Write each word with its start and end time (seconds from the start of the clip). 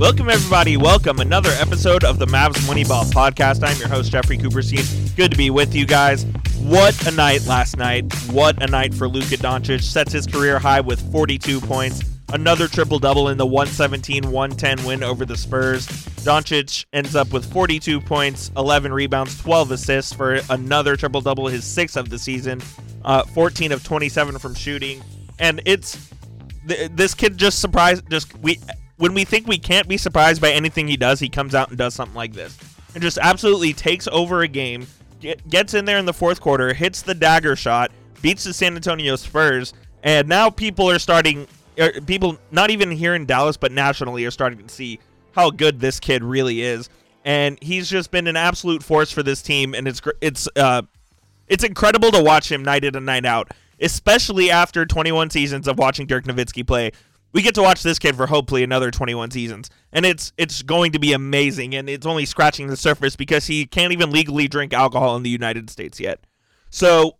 Welcome, 0.00 0.30
everybody. 0.30 0.78
Welcome. 0.78 1.18
Another 1.18 1.50
episode 1.50 2.04
of 2.04 2.18
the 2.18 2.24
Mavs 2.24 2.54
Moneyball 2.66 3.04
podcast. 3.12 3.62
I'm 3.62 3.76
your 3.76 3.88
host, 3.88 4.10
Jeffrey 4.10 4.38
Cooperstein. 4.38 5.14
Good 5.14 5.30
to 5.30 5.36
be 5.36 5.50
with 5.50 5.74
you 5.74 5.84
guys. 5.84 6.24
What 6.62 7.06
a 7.06 7.10
night 7.10 7.44
last 7.44 7.76
night. 7.76 8.10
What 8.30 8.62
a 8.62 8.66
night 8.66 8.94
for 8.94 9.06
Luka 9.06 9.36
Doncic. 9.36 9.82
Sets 9.82 10.10
his 10.10 10.26
career 10.26 10.58
high 10.58 10.80
with 10.80 11.12
42 11.12 11.60
points. 11.60 12.02
Another 12.32 12.66
triple 12.66 12.98
double 12.98 13.28
in 13.28 13.36
the 13.36 13.44
117 13.44 14.30
110 14.30 14.86
win 14.86 15.02
over 15.02 15.26
the 15.26 15.36
Spurs. 15.36 15.86
Doncic 15.86 16.86
ends 16.94 17.14
up 17.14 17.30
with 17.30 17.44
42 17.52 18.00
points, 18.00 18.50
11 18.56 18.94
rebounds, 18.94 19.38
12 19.42 19.72
assists 19.72 20.14
for 20.14 20.40
another 20.48 20.96
triple 20.96 21.20
double, 21.20 21.46
his 21.46 21.62
sixth 21.62 21.98
of 21.98 22.08
the 22.08 22.18
season. 22.18 22.62
Uh, 23.04 23.22
14 23.24 23.70
of 23.70 23.84
27 23.84 24.38
from 24.38 24.54
shooting. 24.54 25.02
And 25.38 25.60
it's 25.66 26.08
this 26.64 27.14
kid 27.14 27.36
just 27.36 27.58
surprised 27.58 28.08
just 28.10 28.38
we 28.38 28.58
when 29.00 29.14
we 29.14 29.24
think 29.24 29.46
we 29.46 29.56
can't 29.56 29.88
be 29.88 29.96
surprised 29.96 30.42
by 30.42 30.52
anything 30.52 30.86
he 30.86 30.96
does, 30.98 31.20
he 31.20 31.30
comes 31.30 31.54
out 31.54 31.70
and 31.70 31.78
does 31.78 31.94
something 31.94 32.14
like 32.14 32.34
this. 32.34 32.56
And 32.92 33.02
just 33.02 33.16
absolutely 33.16 33.72
takes 33.72 34.06
over 34.08 34.42
a 34.42 34.48
game, 34.48 34.86
get, 35.20 35.48
gets 35.48 35.72
in 35.72 35.86
there 35.86 35.96
in 35.96 36.04
the 36.04 36.12
fourth 36.12 36.38
quarter, 36.38 36.74
hits 36.74 37.00
the 37.00 37.14
dagger 37.14 37.56
shot, 37.56 37.90
beats 38.20 38.44
the 38.44 38.52
San 38.52 38.76
Antonio 38.76 39.16
Spurs, 39.16 39.72
and 40.02 40.28
now 40.28 40.50
people 40.50 40.90
are 40.90 40.98
starting, 40.98 41.48
er, 41.78 41.92
people 42.06 42.38
not 42.50 42.68
even 42.68 42.90
here 42.90 43.14
in 43.14 43.24
Dallas, 43.24 43.56
but 43.56 43.72
nationally 43.72 44.26
are 44.26 44.30
starting 44.30 44.58
to 44.58 44.68
see 44.68 45.00
how 45.32 45.50
good 45.50 45.80
this 45.80 45.98
kid 45.98 46.22
really 46.22 46.60
is. 46.60 46.90
And 47.24 47.58
he's 47.62 47.88
just 47.88 48.10
been 48.10 48.26
an 48.26 48.36
absolute 48.36 48.82
force 48.82 49.10
for 49.10 49.22
this 49.22 49.40
team, 49.40 49.74
and 49.74 49.88
it's 49.88 50.02
it's 50.20 50.48
uh, 50.56 50.82
it's 51.48 51.64
incredible 51.64 52.10
to 52.12 52.22
watch 52.22 52.52
him 52.52 52.62
night 52.62 52.84
in 52.84 52.96
and 52.96 53.06
night 53.06 53.24
out, 53.24 53.50
especially 53.80 54.50
after 54.50 54.84
21 54.84 55.30
seasons 55.30 55.68
of 55.68 55.78
watching 55.78 56.06
Dirk 56.06 56.24
Nowitzki 56.24 56.66
play 56.66 56.92
we 57.32 57.42
get 57.42 57.54
to 57.54 57.62
watch 57.62 57.82
this 57.82 57.98
kid 57.98 58.16
for 58.16 58.26
hopefully 58.26 58.62
another 58.62 58.90
21 58.90 59.30
seasons 59.30 59.70
and 59.92 60.04
it's 60.04 60.32
it's 60.36 60.62
going 60.62 60.92
to 60.92 60.98
be 60.98 61.12
amazing 61.12 61.74
and 61.74 61.88
it's 61.88 62.06
only 62.06 62.24
scratching 62.24 62.66
the 62.66 62.76
surface 62.76 63.16
because 63.16 63.46
he 63.46 63.66
can't 63.66 63.92
even 63.92 64.10
legally 64.10 64.48
drink 64.48 64.72
alcohol 64.72 65.16
in 65.16 65.22
the 65.22 65.30
United 65.30 65.70
States 65.70 66.00
yet. 66.00 66.20
So 66.70 67.16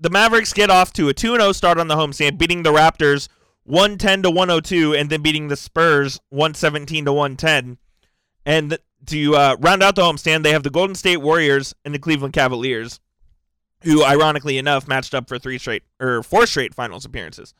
the 0.00 0.10
Mavericks 0.10 0.52
get 0.52 0.70
off 0.70 0.92
to 0.94 1.08
a 1.08 1.14
2-0 1.14 1.54
start 1.54 1.78
on 1.78 1.88
the 1.88 1.96
homestand 1.96 2.38
beating 2.38 2.62
the 2.62 2.72
Raptors 2.72 3.28
110 3.64 4.22
to 4.22 4.30
102 4.30 4.94
and 4.94 5.10
then 5.10 5.22
beating 5.22 5.48
the 5.48 5.56
Spurs 5.56 6.20
117 6.30 7.04
to 7.04 7.12
110 7.12 7.78
and 8.46 8.78
to 9.06 9.36
uh, 9.36 9.56
round 9.60 9.82
out 9.82 9.94
the 9.94 10.02
homestand 10.02 10.42
they 10.42 10.52
have 10.52 10.62
the 10.62 10.70
Golden 10.70 10.94
State 10.94 11.18
Warriors 11.18 11.74
and 11.84 11.94
the 11.94 11.98
Cleveland 11.98 12.32
Cavaliers 12.32 13.00
who 13.82 14.04
ironically 14.04 14.58
enough 14.58 14.88
matched 14.88 15.14
up 15.14 15.28
for 15.28 15.38
three 15.38 15.58
straight 15.58 15.82
or 16.00 16.22
four 16.22 16.46
straight 16.46 16.74
finals 16.74 17.04
appearances. 17.04 17.54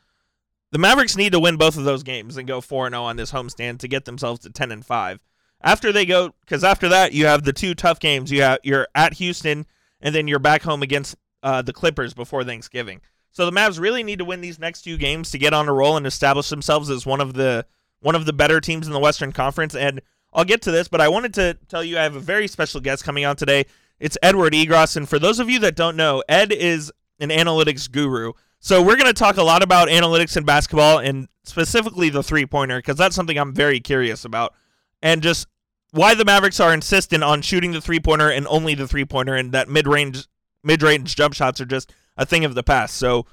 The 0.71 0.79
Mavericks 0.79 1.17
need 1.17 1.33
to 1.33 1.41
win 1.41 1.57
both 1.57 1.79
of 1.79 1.85
those 1.85 2.03
games 2.03 2.37
and 2.37 2.47
go 2.47 2.61
4 2.61 2.91
0 2.91 3.03
on 3.03 3.17
this 3.17 3.33
homestand 3.33 3.79
to 3.79 3.89
get 3.89 4.05
themselves 4.05 4.41
to 4.41 4.51
10 4.51 4.71
and 4.71 4.85
5. 4.85 5.21
After 5.63 5.93
they 5.93 6.05
go, 6.05 6.35
because 6.41 6.63
after 6.63 6.89
that, 6.91 7.13
you 7.13 7.27
have 7.27 7.43
the 7.43 7.53
two 7.53 7.75
tough 7.75 7.99
games. 7.99 8.31
You 8.31 8.43
have 8.43 8.59
You're 8.63 8.89
at 8.95 9.15
Houston, 9.15 9.67
and 10.01 10.15
then 10.15 10.29
you're 10.29 10.39
back 10.39 10.63
home 10.63 10.83
against 10.83 11.17
uh, 11.43 11.63
the 11.63 11.73
Clippers 11.73 12.15
before 12.15 12.45
Thanksgiving. 12.45 13.01
So 13.31 13.47
the 13.47 13.53
Mavs 13.53 13.81
really 13.81 14.03
need 14.03 14.19
to 14.19 14.25
win 14.25 14.41
these 14.41 14.59
next 14.59 14.83
two 14.83 14.97
games 14.97 15.31
to 15.31 15.39
get 15.39 15.55
on 15.55 15.69
a 15.69 15.73
roll 15.73 15.97
and 15.97 16.07
establish 16.07 16.49
themselves 16.49 16.91
as 16.91 17.07
one 17.07 17.21
of 17.21 17.35
the 17.35 17.67
one 18.01 18.15
of 18.15 18.27
the 18.27 18.33
better 18.33 18.61
teams 18.61 18.87
in 18.87 18.93
the 18.93 19.01
Western 19.01 19.33
Conference. 19.33 19.75
And 19.75 20.01
I'll 20.33 20.45
get 20.45 20.63
to 20.63 20.71
this, 20.71 20.89
but 20.89 21.01
I 21.01 21.09
wanted 21.09 21.35
to 21.35 21.59
tell 21.69 21.83
you 21.83 21.99
I 21.99 22.03
have 22.03 22.15
a 22.15 22.21
very 22.21 22.47
special 22.47 22.81
guest 22.81 23.05
coming 23.05 23.25
on 23.25 23.37
today. 23.37 23.67
It's 23.99 24.19
Edward 24.23 24.53
Egros, 24.53 24.97
and 24.97 25.09
for 25.09 25.19
those 25.19 25.41
of 25.41 25.51
you 25.51 25.59
that 25.61 25.75
don't 25.75 25.97
know, 25.97 26.23
Ed 26.29 26.53
is 26.53 26.93
an 27.19 27.31
analytics 27.31 27.91
guru. 27.91 28.33
So 28.61 28.83
we're 28.83 28.97
going 28.97 29.07
to 29.07 29.13
talk 29.13 29.37
a 29.37 29.43
lot 29.43 29.63
about 29.63 29.89
analytics 29.89 30.37
in 30.37 30.45
basketball 30.45 30.99
and 30.99 31.29
specifically 31.45 32.11
the 32.11 32.23
three 32.23 32.45
pointer 32.45 32.79
because 32.79 32.97
that's 32.97 33.15
something 33.15 33.39
I'm 33.39 33.55
very 33.55 33.81
curious 33.81 34.25
about, 34.25 34.55
and 35.01 35.23
just 35.23 35.47
why 35.93 36.15
the 36.15 36.25
Mavericks 36.25 36.61
are 36.61 36.75
insistent 36.75 37.23
on 37.23 37.41
shooting 37.41 37.73
the 37.73 37.81
three 37.81 38.01
pointer 38.01 38.29
and 38.29 38.47
only 38.49 38.75
the 38.75 38.89
three 38.89 39.05
pointer, 39.05 39.35
and 39.35 39.53
that 39.53 39.69
mid 39.69 39.87
range 39.87 40.27
mid 40.65 40.83
range 40.83 41.15
jump 41.15 41.35
shots 41.35 41.61
are 41.61 41.67
just 41.67 41.93
a 42.17 42.27
thing 42.27 42.45
of 42.45 42.55
the 42.55 42.63
past. 42.63 42.97
So 42.97 43.27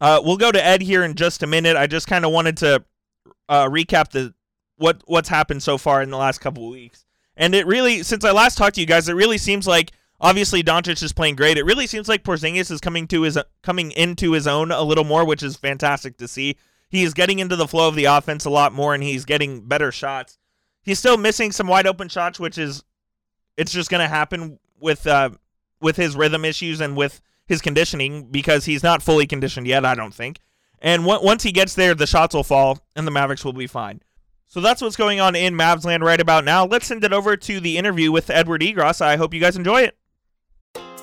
uh, 0.00 0.20
we'll 0.22 0.36
go 0.36 0.50
to 0.50 0.62
Ed 0.62 0.82
here 0.82 1.04
in 1.04 1.14
just 1.14 1.42
a 1.42 1.46
minute. 1.46 1.76
I 1.76 1.86
just 1.86 2.08
kind 2.08 2.24
of 2.24 2.32
wanted 2.32 2.56
to 2.58 2.84
uh, 3.48 3.68
recap 3.68 4.10
the 4.10 4.34
what 4.76 5.02
what's 5.06 5.28
happened 5.28 5.62
so 5.62 5.78
far 5.78 6.02
in 6.02 6.10
the 6.10 6.18
last 6.18 6.40
couple 6.40 6.68
weeks, 6.68 7.06
and 7.36 7.54
it 7.54 7.66
really 7.66 8.02
since 8.02 8.24
I 8.24 8.32
last 8.32 8.58
talked 8.58 8.74
to 8.74 8.80
you 8.80 8.86
guys, 8.86 9.08
it 9.08 9.14
really 9.14 9.38
seems 9.38 9.66
like 9.66 9.92
Obviously, 10.22 10.62
Doncic 10.62 11.02
is 11.02 11.12
playing 11.12 11.34
great. 11.34 11.58
It 11.58 11.64
really 11.64 11.88
seems 11.88 12.08
like 12.08 12.22
Porzingis 12.22 12.70
is 12.70 12.80
coming 12.80 13.08
to 13.08 13.22
his 13.22 13.36
coming 13.62 13.90
into 13.90 14.32
his 14.32 14.46
own 14.46 14.70
a 14.70 14.82
little 14.82 15.02
more, 15.02 15.24
which 15.24 15.42
is 15.42 15.56
fantastic 15.56 16.16
to 16.18 16.28
see. 16.28 16.56
He 16.88 17.02
is 17.02 17.12
getting 17.12 17.40
into 17.40 17.56
the 17.56 17.66
flow 17.66 17.88
of 17.88 17.96
the 17.96 18.04
offense 18.04 18.44
a 18.44 18.50
lot 18.50 18.72
more, 18.72 18.94
and 18.94 19.02
he's 19.02 19.24
getting 19.24 19.66
better 19.66 19.90
shots. 19.90 20.38
He's 20.82 21.00
still 21.00 21.16
missing 21.16 21.50
some 21.50 21.66
wide 21.66 21.88
open 21.88 22.08
shots, 22.08 22.38
which 22.38 22.56
is 22.56 22.84
it's 23.56 23.72
just 23.72 23.90
going 23.90 24.00
to 24.00 24.08
happen 24.08 24.60
with 24.78 25.08
uh, 25.08 25.30
with 25.80 25.96
his 25.96 26.14
rhythm 26.14 26.44
issues 26.44 26.80
and 26.80 26.96
with 26.96 27.20
his 27.46 27.60
conditioning 27.60 28.28
because 28.30 28.64
he's 28.64 28.84
not 28.84 29.02
fully 29.02 29.26
conditioned 29.26 29.66
yet. 29.66 29.84
I 29.84 29.96
don't 29.96 30.14
think. 30.14 30.38
And 30.80 31.02
w- 31.02 31.24
once 31.24 31.42
he 31.42 31.50
gets 31.50 31.74
there, 31.74 31.96
the 31.96 32.06
shots 32.06 32.34
will 32.34 32.44
fall, 32.44 32.78
and 32.94 33.08
the 33.08 33.10
Mavericks 33.10 33.44
will 33.44 33.52
be 33.52 33.66
fine. 33.66 34.02
So 34.46 34.60
that's 34.60 34.82
what's 34.82 34.96
going 34.96 35.18
on 35.18 35.34
in 35.34 35.54
Mavsland 35.54 36.02
right 36.02 36.20
about 36.20 36.44
now. 36.44 36.64
Let's 36.64 36.86
send 36.86 37.02
it 37.02 37.12
over 37.12 37.36
to 37.36 37.58
the 37.58 37.76
interview 37.76 38.12
with 38.12 38.30
Edward 38.30 38.60
Egros. 38.60 39.00
I 39.00 39.16
hope 39.16 39.34
you 39.34 39.40
guys 39.40 39.56
enjoy 39.56 39.80
it. 39.82 39.96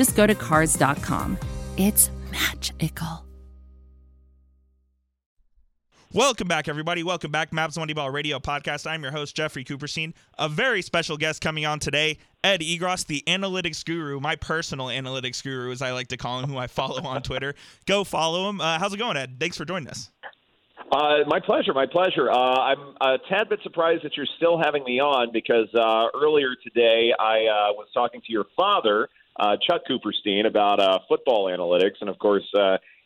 just 0.00 0.16
go 0.16 0.26
to 0.26 0.34
Cars.com. 0.34 1.36
It's 1.76 2.10
magical. 2.32 3.26
Welcome 6.14 6.48
back, 6.48 6.68
everybody. 6.68 7.02
Welcome 7.02 7.30
back, 7.30 7.50
Mavs 7.50 7.76
Moneyball 7.76 8.10
Radio 8.10 8.38
Podcast. 8.38 8.86
I'm 8.86 9.02
your 9.02 9.12
host, 9.12 9.36
Jeffrey 9.36 9.62
Cooperstein. 9.62 10.14
A 10.38 10.48
very 10.48 10.80
special 10.80 11.18
guest 11.18 11.42
coming 11.42 11.66
on 11.66 11.80
today, 11.80 12.16
Ed 12.42 12.62
Egros, 12.62 13.04
the 13.04 13.22
analytics 13.26 13.84
guru, 13.84 14.20
my 14.20 14.36
personal 14.36 14.86
analytics 14.86 15.42
guru, 15.42 15.70
as 15.70 15.82
I 15.82 15.92
like 15.92 16.08
to 16.08 16.16
call 16.16 16.40
him, 16.40 16.48
who 16.48 16.56
I 16.56 16.66
follow 16.66 17.02
on 17.02 17.20
Twitter. 17.20 17.54
Go 17.86 18.02
follow 18.02 18.48
him. 18.48 18.58
Uh, 18.58 18.78
how's 18.78 18.94
it 18.94 18.96
going, 18.96 19.18
Ed? 19.18 19.36
Thanks 19.38 19.58
for 19.58 19.66
joining 19.66 19.88
us. 19.88 20.10
Uh, 20.90 21.18
my 21.26 21.40
pleasure, 21.40 21.74
my 21.74 21.86
pleasure. 21.86 22.30
Uh, 22.30 22.34
I'm 22.34 22.94
a 23.02 23.18
tad 23.28 23.50
bit 23.50 23.60
surprised 23.62 24.02
that 24.04 24.16
you're 24.16 24.26
still 24.38 24.58
having 24.58 24.82
me 24.82 24.98
on 24.98 25.30
because 25.30 25.68
uh, 25.74 26.06
earlier 26.18 26.56
today 26.64 27.12
I 27.20 27.44
uh, 27.44 27.72
was 27.74 27.88
talking 27.92 28.22
to 28.22 28.32
your 28.32 28.46
father, 28.56 29.10
uh, 29.40 29.56
Chuck 29.66 29.82
Cooperstein, 29.88 30.46
about 30.46 30.78
uh, 30.78 30.98
football 31.08 31.46
analytics, 31.46 31.96
and 32.00 32.08
of 32.08 32.18
course 32.18 32.44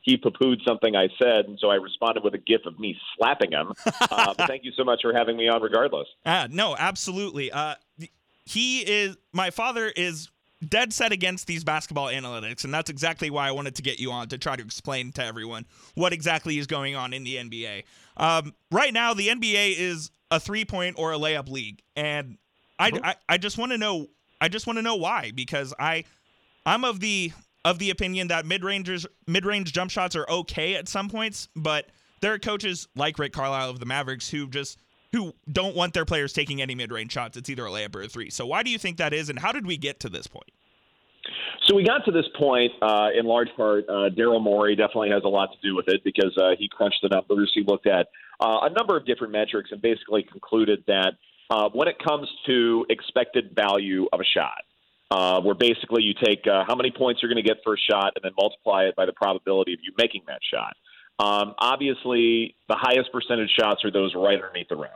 he 0.04 0.18
poo-pooed 0.18 0.58
something 0.66 0.94
I 0.94 1.08
said, 1.18 1.46
and 1.46 1.58
so 1.58 1.70
I 1.70 1.76
responded 1.76 2.24
with 2.24 2.34
a 2.34 2.38
gif 2.38 2.66
of 2.66 2.78
me 2.78 2.96
slapping 3.16 3.52
him. 3.52 3.72
Uh, 4.10 4.34
but 4.36 4.46
thank 4.46 4.64
you 4.64 4.72
so 4.76 4.84
much 4.84 5.00
for 5.02 5.12
having 5.12 5.36
me 5.36 5.48
on, 5.48 5.62
regardless. 5.62 6.06
Uh, 6.24 6.46
no, 6.50 6.76
absolutely. 6.76 7.50
Uh, 7.50 7.74
he 8.44 8.80
is 8.80 9.16
my 9.32 9.50
father 9.50 9.88
is 9.88 10.28
dead 10.68 10.92
set 10.92 11.10
against 11.10 11.46
these 11.46 11.64
basketball 11.64 12.08
analytics, 12.08 12.64
and 12.64 12.72
that's 12.72 12.90
exactly 12.90 13.30
why 13.30 13.48
I 13.48 13.52
wanted 13.52 13.74
to 13.76 13.82
get 13.82 13.98
you 13.98 14.12
on 14.12 14.28
to 14.28 14.38
try 14.38 14.56
to 14.56 14.62
explain 14.62 15.10
to 15.12 15.24
everyone 15.24 15.64
what 15.94 16.12
exactly 16.12 16.58
is 16.58 16.66
going 16.66 16.94
on 16.94 17.12
in 17.12 17.24
the 17.24 17.36
NBA. 17.36 17.84
Um, 18.16 18.54
right 18.70 18.92
now, 18.92 19.14
the 19.14 19.28
NBA 19.28 19.78
is 19.78 20.10
a 20.30 20.38
three-point 20.38 20.96
or 20.98 21.12
a 21.12 21.16
layup 21.16 21.48
league, 21.48 21.82
and 21.96 22.38
I, 22.78 22.90
mm-hmm. 22.90 23.04
I, 23.04 23.16
I 23.28 23.38
just 23.38 23.58
want 23.58 23.72
to 23.72 23.78
know 23.78 24.08
I 24.40 24.48
just 24.48 24.66
want 24.66 24.76
to 24.78 24.82
know 24.82 24.96
why 24.96 25.32
because 25.34 25.72
I 25.78 26.04
I'm 26.66 26.84
of 26.84 27.00
the 27.00 27.32
of 27.64 27.78
the 27.78 27.90
opinion 27.90 28.28
that 28.28 28.44
mid-rangers 28.44 29.06
mid-range 29.26 29.72
jump 29.72 29.90
shots 29.90 30.16
are 30.16 30.26
okay 30.28 30.74
at 30.74 30.88
some 30.88 31.08
points, 31.08 31.48
but 31.56 31.86
there 32.20 32.32
are 32.32 32.38
coaches 32.38 32.88
like 32.94 33.18
Rick 33.18 33.32
Carlisle 33.32 33.70
of 33.70 33.80
the 33.80 33.86
Mavericks 33.86 34.28
who 34.30 34.48
just 34.48 34.78
who 35.12 35.32
don't 35.50 35.76
want 35.76 35.94
their 35.94 36.04
players 36.04 36.32
taking 36.32 36.60
any 36.60 36.74
mid-range 36.74 37.12
shots. 37.12 37.36
It's 37.36 37.48
either 37.48 37.66
a 37.66 37.70
layup 37.70 37.94
or 37.94 38.02
a 38.02 38.08
three. 38.08 38.30
So 38.30 38.46
why 38.46 38.62
do 38.62 38.70
you 38.70 38.78
think 38.78 38.96
that 38.96 39.12
is, 39.12 39.28
and 39.28 39.38
how 39.38 39.52
did 39.52 39.66
we 39.66 39.76
get 39.76 40.00
to 40.00 40.08
this 40.08 40.26
point? 40.26 40.50
So 41.66 41.76
we 41.76 41.84
got 41.84 42.04
to 42.04 42.10
this 42.10 42.26
point 42.38 42.72
uh, 42.82 43.08
in 43.18 43.24
large 43.24 43.48
part. 43.56 43.84
Uh, 43.88 44.10
Daryl 44.10 44.42
Morey 44.42 44.74
definitely 44.74 45.10
has 45.10 45.22
a 45.24 45.28
lot 45.28 45.50
to 45.52 45.58
do 45.66 45.74
with 45.74 45.86
it 45.88 46.02
because 46.04 46.36
uh, 46.36 46.50
he 46.58 46.68
crunched 46.68 46.98
the 47.02 47.08
numbers. 47.08 47.50
He 47.54 47.62
looked 47.62 47.86
at 47.86 48.08
uh, 48.40 48.58
a 48.62 48.70
number 48.70 48.96
of 48.96 49.06
different 49.06 49.32
metrics 49.32 49.70
and 49.70 49.80
basically 49.80 50.24
concluded 50.24 50.82
that 50.88 51.12
uh, 51.50 51.68
when 51.72 51.88
it 51.88 51.96
comes 52.04 52.28
to 52.46 52.84
expected 52.90 53.54
value 53.54 54.06
of 54.12 54.20
a 54.20 54.24
shot, 54.24 54.64
uh, 55.10 55.40
where 55.40 55.54
basically 55.54 56.02
you 56.02 56.14
take 56.14 56.46
uh, 56.46 56.64
how 56.66 56.74
many 56.74 56.90
points 56.90 57.22
you're 57.22 57.32
going 57.32 57.42
to 57.42 57.48
get 57.48 57.58
for 57.62 57.74
a 57.74 57.78
shot 57.78 58.12
and 58.16 58.24
then 58.24 58.32
multiply 58.38 58.84
it 58.84 58.96
by 58.96 59.06
the 59.06 59.12
probability 59.12 59.72
of 59.72 59.80
you 59.82 59.92
making 59.98 60.22
that 60.26 60.40
shot. 60.52 60.74
Um, 61.18 61.54
obviously, 61.58 62.56
the 62.68 62.76
highest 62.76 63.12
percentage 63.12 63.50
shots 63.58 63.84
are 63.84 63.90
those 63.90 64.14
right 64.14 64.34
underneath 64.34 64.68
the 64.68 64.76
rim. 64.76 64.90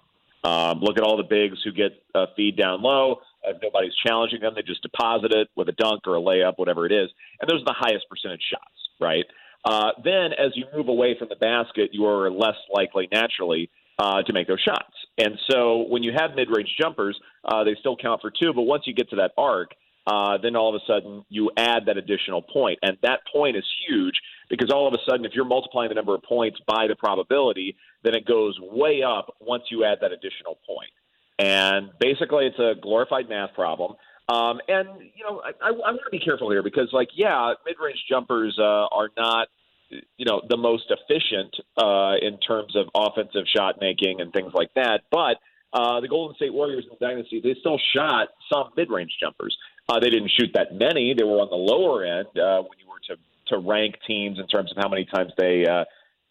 Um, 0.45 0.81
look 0.81 0.97
at 0.97 1.05
all 1.05 1.17
the 1.17 1.25
bigs 1.29 1.59
who 1.65 1.73
get 1.73 1.93
a 2.15 2.27
feed 2.37 2.57
down 2.57 2.83
low. 2.83 3.21
If 3.45 3.63
nobody's 3.63 3.95
challenging 4.07 4.41
them, 4.41 4.55
they 4.55 4.63
just 4.63 4.83
deposit 4.83 5.33
it 5.33 5.49
with 5.57 5.69
a 5.69 5.73
dunk 5.73 6.07
or 6.07 6.17
a 6.17 6.21
layup, 6.21 6.55
whatever 6.57 6.87
it 6.87 6.93
is. 6.93 7.11
And 7.41 7.49
those 7.49 7.63
are 7.63 7.67
the 7.67 7.77
highest 7.77 8.07
percentage 8.09 8.43
shots, 8.51 8.75
right? 9.01 9.25
Uh, 9.65 9.91
then, 10.03 10.33
as 10.33 10.53
you 10.55 10.65
move 10.75 10.89
away 10.89 11.17
from 11.19 11.29
the 11.29 11.37
basket, 11.37 11.91
you 11.93 12.07
are 12.07 12.31
less 12.31 12.57
likely 12.73 13.09
naturally 13.13 13.71
uh, 13.99 14.23
to 14.23 14.33
make 14.33 14.47
those 14.47 14.61
shots. 14.61 14.95
And 15.19 15.39
so, 15.51 15.85
when 15.89 16.03
you 16.03 16.13
have 16.17 16.35
mid 16.35 16.49
range 16.55 16.75
jumpers, 16.81 17.19
uh, 17.45 17.65
they 17.65 17.77
still 17.79 17.97
count 17.97 18.21
for 18.21 18.31
two. 18.31 18.53
But 18.53 18.63
once 18.63 18.85
you 18.87 18.95
get 18.95 19.11
to 19.11 19.17
that 19.17 19.33
arc, 19.37 19.73
uh, 20.09 20.39
then 20.43 20.57
all 20.57 20.75
of 20.75 20.81
a 20.81 20.85
sudden 20.87 21.25
you 21.29 21.51
add 21.57 21.85
that 21.87 21.99
additional 21.99 22.41
point. 22.41 22.79
And 22.83 22.97
that 23.03 23.21
point 23.31 23.57
is 23.57 23.65
huge 23.87 24.15
because 24.49 24.71
all 24.73 24.89
of 24.89 24.95
a 24.95 24.99
sudden, 25.09 25.27
if 25.27 25.33
you're 25.35 25.45
multiplying 25.45 25.91
the 25.91 25.95
number 25.95 26.15
of 26.15 26.23
points 26.23 26.59
by 26.67 26.87
the 26.89 26.97
probability, 26.97 27.77
then 28.03 28.15
it 28.15 28.25
goes 28.27 28.59
way 28.61 29.03
up 29.03 29.35
once 29.41 29.65
you 29.71 29.85
add 29.85 29.99
that 30.01 30.13
additional 30.13 30.59
point. 30.67 30.91
And 31.39 31.91
basically, 32.01 32.47
it's 32.47 32.59
a 32.59 32.73
glorified 32.81 33.29
math 33.29 33.53
problem. 33.55 33.93
Um, 34.29 34.61
and, 34.67 34.89
you 35.15 35.25
know, 35.25 35.43
I, 35.45 35.51
I, 35.63 35.69
I'm 35.69 35.95
going 35.95 36.05
to 36.05 36.11
be 36.11 36.19
careful 36.19 36.51
here 36.51 36.63
because, 36.63 36.89
like, 36.93 37.09
yeah, 37.15 37.53
mid 37.67 37.77
range 37.81 38.03
jumpers 38.09 38.59
uh, 38.59 38.87
are 38.91 39.11
not 39.17 39.49
you 39.91 40.27
know 40.27 40.43
the 40.49 40.57
most 40.57 40.85
efficient 40.91 41.57
uh, 41.77 42.15
in 42.21 42.39
terms 42.39 42.77
of 42.77 42.89
offensive 42.95 43.45
shot 43.55 43.77
making 43.81 44.21
and 44.21 44.33
things 44.33 44.53
like 44.55 44.69
that. 44.75 45.01
But 45.11 45.37
uh, 45.73 46.01
the 46.01 46.09
Golden 46.09 46.37
State 46.37 46.53
Warriors 46.53 46.85
in 46.85 46.97
the 46.99 47.05
dynasty, 47.05 47.41
they 47.43 47.57
still 47.61 47.81
shot 47.95 48.29
some 48.53 48.71
mid-range 48.77 49.13
jumpers. 49.21 49.57
Uh, 49.89 49.99
they 50.01 50.11
didn't 50.11 50.31
shoot 50.39 50.51
that 50.55 50.75
many. 50.75 51.15
They 51.17 51.25
were 51.25 51.41
on 51.41 51.49
the 51.49 51.57
lower 51.57 52.05
end 52.05 52.29
uh, 52.37 52.61
when 52.63 52.79
you 52.79 52.89
were 52.89 53.01
to 53.09 53.17
to 53.49 53.59
rank 53.59 53.95
teams 54.07 54.39
in 54.39 54.47
terms 54.47 54.71
of 54.71 54.77
how 54.77 54.89
many 54.91 55.07
times 55.07 55.33
they 55.39 55.65
uh, 55.67 55.85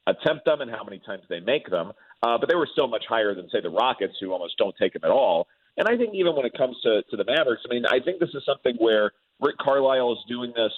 attempt 0.06 0.46
them 0.46 0.62
and 0.62 0.70
how 0.70 0.84
many 0.84 1.00
times 1.00 1.24
they 1.30 1.40
make 1.40 1.68
them. 1.70 1.92
Uh, 2.22 2.38
but 2.38 2.48
they 2.50 2.56
were 2.56 2.68
still 2.72 2.88
much 2.88 3.04
higher 3.10 3.34
than 3.34 3.50
say 3.50 3.60
the 3.62 3.70
Rockets, 3.70 4.14
who 4.20 4.32
almost 4.32 4.58
don't 4.58 4.76
take 4.80 4.94
them 4.94 5.04
at 5.04 5.10
all. 5.10 5.48
And 5.78 5.88
I 5.88 5.98
think 5.98 6.14
even 6.14 6.36
when 6.36 6.46
it 6.46 6.54
comes 6.58 6.78
to 6.84 7.02
to 7.10 7.18
the 7.18 7.26
Mavericks, 7.26 7.64
I 7.70 7.74
mean, 7.74 7.86
I 7.86 8.00
think 8.04 8.20
this 8.20 8.30
is 8.34 8.44
something 8.46 8.76
where 8.78 9.12
Rick 9.42 9.58
Carlisle 9.58 10.14
is 10.14 10.20
doing 10.28 10.54
this. 10.56 10.72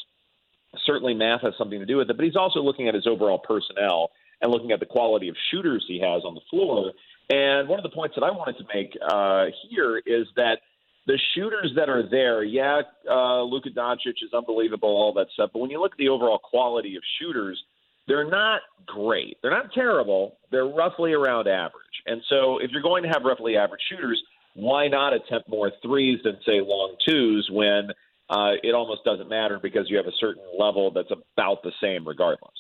Certainly, 0.86 1.16
math 1.16 1.42
has 1.42 1.54
something 1.58 1.80
to 1.80 1.86
do 1.86 1.98
with 1.98 2.10
it, 2.10 2.16
but 2.16 2.24
he's 2.24 2.36
also 2.36 2.62
looking 2.62 2.88
at 2.88 2.94
his 2.94 3.08
overall 3.08 3.40
personnel 3.40 4.12
and 4.42 4.52
looking 4.52 4.72
at 4.72 4.80
the 4.80 4.86
quality 4.86 5.28
of 5.28 5.36
shooters 5.52 5.84
he 5.88 6.00
has 6.00 6.24
on 6.24 6.36
the 6.36 6.42
floor. 6.50 6.94
And 7.30 7.68
one 7.68 7.80
of 7.80 7.84
the 7.84 7.90
points 7.90 8.16
that 8.16 8.24
I 8.24 8.31
wanted 8.31 8.58
to 8.58 8.66
make 8.74 8.98
uh, 9.02 9.46
here 9.70 10.02
is 10.06 10.28
that 10.36 10.60
the 11.07 11.19
shooters 11.36 11.72
that 11.75 11.90
are 11.90 12.07
there, 12.07 12.44
yeah, 12.44 12.81
uh, 13.10 13.42
Luka 13.44 13.69
Doncic 13.69 14.22
is 14.22 14.34
unbelievable, 14.34 14.90
all 14.90 15.13
that 15.13 15.28
stuff. 15.34 15.51
But 15.54 15.60
when 15.60 15.69
you 15.69 15.80
look 15.80 15.94
at 15.94 15.98
the 15.98 16.10
overall 16.10 16.40
quality 16.40 16.96
of 16.96 17.04
shooters, 17.19 17.62
they're 18.07 18.30
not 18.30 18.62
great. 18.86 19.38
They're 19.42 19.51
not 19.51 19.72
terrible. 19.74 20.38
They're 20.51 20.68
roughly 20.68 21.13
around 21.13 21.48
average. 21.48 21.84
And 22.06 22.22
so 22.30 22.57
if 22.57 22.72
you're 22.72 22.81
going 22.81 23.04
to 23.04 23.10
have 23.10 23.24
roughly 23.24 23.56
average 23.56 23.81
shooters, 23.90 24.22
why 24.56 24.88
not 24.88 25.13
attempt 25.13 25.50
more 25.50 25.72
threes 25.81 26.19
than 26.24 26.38
say 26.46 26.60
long 26.62 26.96
twos 27.07 27.50
when 27.52 27.90
uh, 28.30 28.54
it 28.63 28.74
almost 28.75 29.04
doesn't 29.06 29.30
matter 29.30 29.60
because 29.62 29.86
you 29.90 29.98
have 29.98 30.07
a 30.07 30.16
certain 30.19 30.44
level 30.57 30.92
that's 30.92 31.12
about 31.12 31.63
the 31.63 31.72
same 31.81 32.07
regardless. 32.07 32.52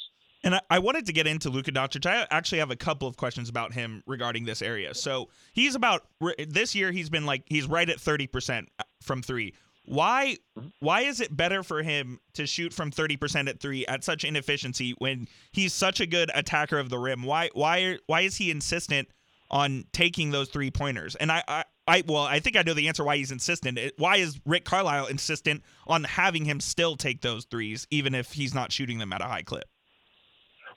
And 0.43 0.55
I, 0.55 0.61
I, 0.69 0.79
wanted 0.79 1.05
to 1.07 1.13
get 1.13 1.27
into 1.27 1.49
Luka 1.49 1.71
Doncic. 1.71 2.05
I 2.05 2.25
actually 2.31 2.59
have 2.59 2.71
a 2.71 2.75
couple 2.75 3.07
of 3.07 3.17
questions 3.17 3.49
about 3.49 3.73
him 3.73 4.03
regarding 4.07 4.45
this 4.45 4.61
area. 4.61 4.93
So 4.93 5.29
he's 5.51 5.75
about 5.75 6.05
this 6.47 6.75
year. 6.75 6.91
He's 6.91 7.09
been 7.09 7.25
like 7.25 7.43
he's 7.47 7.67
right 7.67 7.89
at 7.89 7.99
thirty 7.99 8.27
percent 8.27 8.69
uh, 8.79 8.83
from 9.01 9.21
three. 9.21 9.53
Why? 9.85 10.37
Why 10.79 11.01
is 11.01 11.19
it 11.19 11.35
better 11.35 11.63
for 11.63 11.83
him 11.83 12.19
to 12.33 12.45
shoot 12.45 12.73
from 12.73 12.91
thirty 12.91 13.17
percent 13.17 13.49
at 13.49 13.59
three 13.59 13.85
at 13.87 14.03
such 14.03 14.23
inefficiency 14.23 14.93
when 14.97 15.27
he's 15.51 15.73
such 15.73 15.99
a 15.99 16.05
good 16.05 16.31
attacker 16.33 16.79
of 16.79 16.89
the 16.89 16.99
rim? 16.99 17.23
Why? 17.23 17.49
Why? 17.53 17.97
Why 18.05 18.21
is 18.21 18.37
he 18.37 18.49
insistent 18.49 19.09
on 19.51 19.85
taking 19.91 20.31
those 20.31 20.47
three 20.49 20.71
pointers? 20.71 21.15
And 21.15 21.31
I, 21.31 21.43
I, 21.47 21.63
I 21.87 22.03
well, 22.07 22.23
I 22.23 22.39
think 22.39 22.55
I 22.55 22.61
know 22.61 22.75
the 22.75 22.87
answer 22.87 23.03
why 23.03 23.17
he's 23.17 23.31
insistent. 23.31 23.77
Why 23.97 24.17
is 24.17 24.39
Rick 24.45 24.63
Carlisle 24.63 25.07
insistent 25.07 25.63
on 25.87 26.05
having 26.05 26.45
him 26.45 26.59
still 26.61 26.95
take 26.95 27.21
those 27.21 27.45
threes 27.45 27.87
even 27.89 28.15
if 28.15 28.31
he's 28.31 28.53
not 28.53 28.71
shooting 28.71 28.99
them 28.99 29.11
at 29.11 29.21
a 29.21 29.25
high 29.25 29.43
clip? 29.43 29.65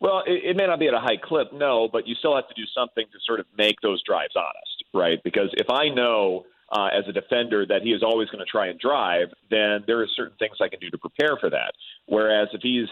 Well, 0.02 0.24
it, 0.26 0.50
it 0.50 0.56
may 0.56 0.66
not 0.66 0.80
be 0.80 0.88
at 0.88 0.94
a 0.94 0.98
high 0.98 1.16
clip, 1.16 1.52
no, 1.52 1.88
but 1.90 2.08
you 2.08 2.16
still 2.16 2.34
have 2.34 2.48
to 2.48 2.54
do 2.54 2.64
something 2.74 3.06
to 3.12 3.18
sort 3.24 3.38
of 3.38 3.46
make 3.56 3.80
those 3.82 4.02
drives 4.02 4.34
honest, 4.34 4.84
right? 4.92 5.22
Because 5.22 5.48
if 5.52 5.70
I 5.70 5.88
know 5.88 6.44
uh, 6.72 6.88
as 6.92 7.04
a 7.08 7.12
defender 7.12 7.64
that 7.66 7.82
he 7.82 7.90
is 7.90 8.02
always 8.02 8.28
going 8.28 8.44
to 8.44 8.50
try 8.50 8.66
and 8.66 8.80
drive, 8.80 9.28
then 9.48 9.84
there 9.86 10.00
are 10.02 10.08
certain 10.16 10.36
things 10.40 10.56
I 10.60 10.68
can 10.68 10.80
do 10.80 10.90
to 10.90 10.98
prepare 10.98 11.36
for 11.40 11.50
that. 11.50 11.72
Whereas 12.06 12.48
if 12.52 12.62
he's 12.62 12.88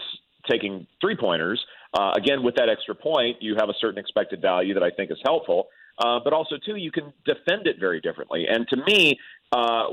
taking 0.49 0.87
three 1.01 1.17
pointers, 1.17 1.61
uh, 1.93 2.13
again, 2.15 2.43
with 2.43 2.55
that 2.55 2.69
extra 2.69 2.95
point, 2.95 3.41
you 3.41 3.55
have 3.59 3.67
a 3.67 3.75
certain 3.81 3.99
expected 3.99 4.41
value 4.41 4.73
that 4.73 4.83
I 4.83 4.89
think 4.89 5.11
is 5.11 5.19
helpful. 5.25 5.67
Uh, 5.97 6.19
but 6.23 6.31
also, 6.31 6.55
too, 6.65 6.77
you 6.77 6.91
can 6.91 7.11
defend 7.25 7.67
it 7.67 7.75
very 7.77 7.99
differently. 7.99 8.45
And 8.47 8.65
to 8.69 8.77
me, 8.87 9.19
uh, 9.51 9.83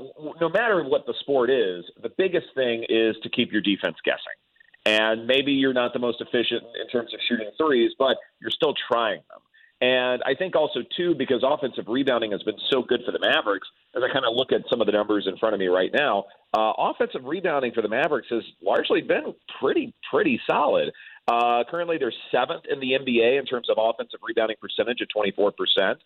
no 0.41 0.49
matter 0.49 0.85
what 0.85 1.05
the 1.07 1.15
sport 1.21 1.51
is, 1.51 1.85
the 2.01 2.11
biggest 2.17 2.47
thing 2.55 2.85
is 2.89 3.17
to 3.25 3.29
keep 3.29 3.51
your 3.51 3.61
defense 3.61 3.97
guessing. 4.05 4.39
And 4.89 5.27
maybe 5.27 5.53
you're 5.53 5.75
not 5.75 5.93
the 5.93 5.99
most 5.99 6.23
efficient 6.23 6.63
in 6.81 6.89
terms 6.91 7.13
of 7.13 7.21
shooting 7.29 7.51
threes, 7.59 7.93
but 7.99 8.17
you're 8.41 8.51
still 8.51 8.73
trying 8.91 9.21
them. 9.29 9.41
And 9.81 10.23
I 10.25 10.35
think 10.35 10.57
also, 10.57 10.81
too, 10.97 11.15
because 11.15 11.45
offensive 11.47 11.85
rebounding 11.87 12.33
has 12.33 12.43
been 12.43 12.59
so 12.71 12.83
good 12.83 13.03
for 13.05 13.13
the 13.13 13.21
Mavericks, 13.21 13.69
as 13.95 14.03
I 14.03 14.11
kind 14.11 14.25
of 14.25 14.35
look 14.35 14.51
at 14.51 14.63
some 14.71 14.81
of 14.81 14.87
the 14.87 14.93
numbers 14.93 15.27
in 15.29 15.37
front 15.37 15.55
of 15.55 15.61
me 15.61 15.67
right 15.67 15.91
now, 15.93 16.25
uh, 16.57 16.73
offensive 16.79 17.25
rebounding 17.25 17.73
for 17.73 17.83
the 17.83 17.89
Mavericks 17.89 18.29
has 18.31 18.43
largely 18.63 19.03
been 19.03 19.35
pretty, 19.61 19.93
pretty 20.11 20.41
solid. 20.51 20.91
Uh, 21.29 21.63
currently, 21.71 21.99
they're 21.99 22.13
seventh 22.33 22.65
in 22.69 22.81
the 22.81 22.93
NBA 22.93 23.39
in 23.39 23.45
terms 23.45 23.69
of 23.69 23.77
offensive 23.79 24.21
rebounding 24.27 24.57
percentage 24.61 25.03
at 25.03 25.09
24%. 25.15 25.97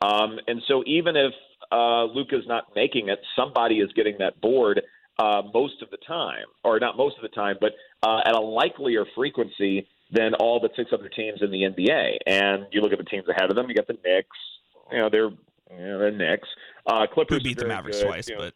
Um, 0.00 0.38
and 0.48 0.62
so 0.66 0.82
even 0.86 1.14
if 1.14 1.34
uh, 1.70 2.04
Luka's 2.04 2.46
not 2.48 2.74
making 2.74 3.10
it, 3.10 3.20
somebody 3.36 3.76
is 3.76 3.92
getting 3.92 4.16
that 4.18 4.40
board 4.40 4.80
uh, 5.20 5.42
most 5.52 5.82
of 5.82 5.90
the 5.90 5.98
time, 5.98 6.46
or 6.64 6.80
not 6.80 6.96
most 6.96 7.16
of 7.16 7.22
the 7.22 7.28
time, 7.28 7.56
but 7.60 7.72
uh, 8.02 8.20
at 8.24 8.34
a 8.34 8.40
likelier 8.40 9.04
frequency 9.14 9.86
than 10.12 10.34
all 10.34 10.60
but 10.60 10.72
six 10.76 10.90
other 10.92 11.08
teams 11.08 11.40
in 11.42 11.50
the 11.50 11.62
NBA. 11.62 12.18
And 12.26 12.66
you 12.72 12.80
look 12.80 12.92
at 12.92 12.98
the 12.98 13.04
teams 13.04 13.28
ahead 13.28 13.50
of 13.50 13.56
them, 13.56 13.68
you 13.68 13.74
got 13.74 13.86
the 13.86 13.98
Knicks. 14.04 14.36
You 14.90 14.98
know, 14.98 15.08
they're 15.10 15.30
you 15.30 15.86
know, 15.86 15.98
the 15.98 16.10
Knicks. 16.10 16.48
Uh, 16.86 17.06
Clippers 17.12 17.38
Who 17.38 17.44
beat 17.44 17.58
the 17.58 17.66
Mavericks 17.66 17.98
good, 17.98 18.06
twice, 18.06 18.28
you 18.28 18.36
know. 18.36 18.42
but 18.42 18.54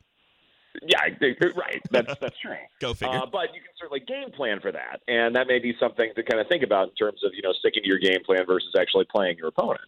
Yeah, 0.83 1.15
they- 1.21 1.37
right. 1.55 1.81
That's 1.91 2.19
that's 2.21 2.39
true. 2.39 2.57
go 2.81 2.95
figure. 2.95 3.17
Uh, 3.19 3.27
but 3.27 3.55
you 3.55 3.61
can 3.61 3.71
certainly 3.79 4.01
game 4.01 4.31
plan 4.33 4.61
for 4.61 4.73
that, 4.73 5.01
and 5.07 5.37
that 5.37 5.47
may 5.47 5.59
be 5.61 5.75
something 5.79 6.11
to 6.17 6.23
kind 6.23 6.41
of 6.41 6.49
think 6.49 6.65
about 6.65 6.89
in 6.89 6.95
terms 6.95 7.23
of 7.25 7.33
you 7.35 7.43
know 7.43 7.53
sticking 7.53 7.83
to 7.83 7.89
your 7.89 7.99
game 7.99 8.25
plan 8.25 8.45
versus 8.47 8.73
actually 8.79 9.05
playing 9.05 9.39
your 9.39 9.49
opponent. 9.49 9.81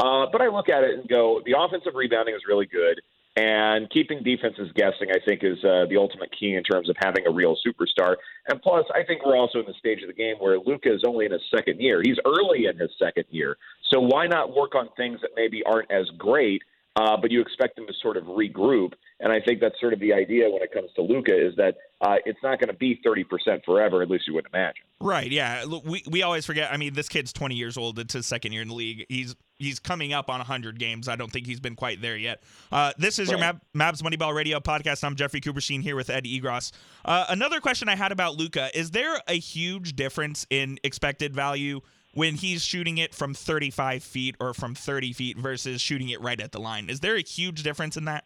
Uh, 0.00 0.26
but 0.32 0.40
I 0.40 0.48
look 0.48 0.68
at 0.68 0.82
it 0.82 0.98
and 0.98 1.08
go, 1.08 1.42
the 1.44 1.54
offensive 1.56 1.94
rebounding 1.94 2.34
is 2.34 2.40
really 2.48 2.66
good, 2.66 3.00
and 3.36 3.88
keeping 3.90 4.22
defenses 4.22 4.70
guessing, 4.74 5.08
I 5.10 5.18
think, 5.26 5.42
is 5.42 5.58
uh, 5.64 5.86
the 5.88 5.96
ultimate 5.96 6.30
key 6.38 6.54
in 6.54 6.62
terms 6.62 6.90
of 6.90 6.96
having 7.02 7.26
a 7.26 7.30
real 7.30 7.56
superstar. 7.66 8.16
And 8.48 8.60
plus, 8.60 8.84
I 8.94 9.04
think 9.04 9.24
we're 9.24 9.36
also 9.36 9.60
in 9.60 9.66
the 9.66 9.74
stage 9.78 10.02
of 10.02 10.08
the 10.08 10.14
game 10.14 10.36
where 10.38 10.58
Luka 10.58 10.92
is 10.92 11.02
only 11.06 11.24
in 11.24 11.32
his 11.32 11.40
second 11.54 11.80
year. 11.80 12.02
He's 12.04 12.18
early 12.26 12.66
in 12.66 12.78
his 12.78 12.90
second 12.98 13.24
year, 13.30 13.56
so 13.90 14.00
why 14.00 14.26
not 14.26 14.54
work 14.54 14.74
on 14.74 14.88
things 14.96 15.20
that 15.22 15.30
maybe 15.34 15.62
aren't 15.64 15.90
as 15.90 16.06
great? 16.18 16.62
Uh, 16.94 17.16
but 17.16 17.30
you 17.30 17.40
expect 17.40 17.76
them 17.76 17.86
to 17.86 17.92
sort 18.02 18.18
of 18.18 18.24
regroup, 18.24 18.92
and 19.18 19.32
I 19.32 19.40
think 19.40 19.60
that's 19.60 19.80
sort 19.80 19.94
of 19.94 20.00
the 20.00 20.12
idea 20.12 20.50
when 20.50 20.62
it 20.62 20.72
comes 20.72 20.90
to 20.96 21.02
Luka 21.02 21.34
is 21.34 21.56
that 21.56 21.76
uh, 22.02 22.16
it's 22.26 22.38
not 22.42 22.58
going 22.58 22.68
to 22.68 22.74
be 22.74 23.00
thirty 23.02 23.24
percent 23.24 23.62
forever. 23.64 24.02
At 24.02 24.10
least 24.10 24.24
you 24.28 24.34
wouldn't 24.34 24.52
imagine. 24.52 24.82
Right. 25.00 25.30
Yeah. 25.30 25.64
We 25.64 26.04
we 26.10 26.22
always 26.22 26.44
forget. 26.44 26.70
I 26.70 26.76
mean, 26.76 26.92
this 26.92 27.08
kid's 27.08 27.32
20 27.32 27.54
years 27.54 27.78
old. 27.78 27.98
It's 27.98 28.12
his 28.12 28.26
second 28.26 28.52
year 28.52 28.60
in 28.60 28.68
the 28.68 28.74
league. 28.74 29.06
He's 29.08 29.34
he's 29.58 29.78
coming 29.78 30.12
up 30.12 30.28
on 30.28 30.38
100 30.38 30.78
games. 30.78 31.08
I 31.08 31.16
don't 31.16 31.32
think 31.32 31.46
he's 31.46 31.60
been 31.60 31.76
quite 31.76 32.02
there 32.02 32.16
yet. 32.16 32.42
Uh, 32.70 32.92
this 32.98 33.18
is 33.18 33.30
your 33.30 33.40
Right. 33.40 33.56
Mab, 33.74 33.96
Mavs 33.96 34.02
Moneyball 34.02 34.34
Radio 34.34 34.60
podcast. 34.60 35.02
I'm 35.02 35.16
Jeffrey 35.16 35.40
Cooperstein 35.40 35.82
here 35.82 35.96
with 35.96 36.10
Ed 36.10 36.24
Egros. 36.24 36.72
Uh, 37.04 37.24
another 37.30 37.60
question 37.60 37.88
I 37.88 37.96
had 37.96 38.12
about 38.12 38.36
Luka: 38.36 38.68
Is 38.78 38.90
there 38.90 39.18
a 39.26 39.38
huge 39.38 39.96
difference 39.96 40.46
in 40.50 40.78
expected 40.84 41.34
value 41.34 41.80
when 42.14 42.34
he's 42.34 42.64
shooting 42.64 42.98
it 42.98 43.14
from 43.14 43.34
35 43.34 44.02
feet 44.02 44.36
or 44.40 44.54
from 44.54 44.74
30 44.74 45.12
feet 45.12 45.38
versus 45.38 45.80
shooting 45.80 46.08
it 46.10 46.20
right 46.20 46.40
at 46.40 46.52
the 46.52 46.60
line? 46.60 46.90
Is 46.90 47.00
there 47.00 47.16
a 47.16 47.22
huge 47.22 47.62
difference 47.62 47.96
in 47.96 48.04
that? 48.04 48.24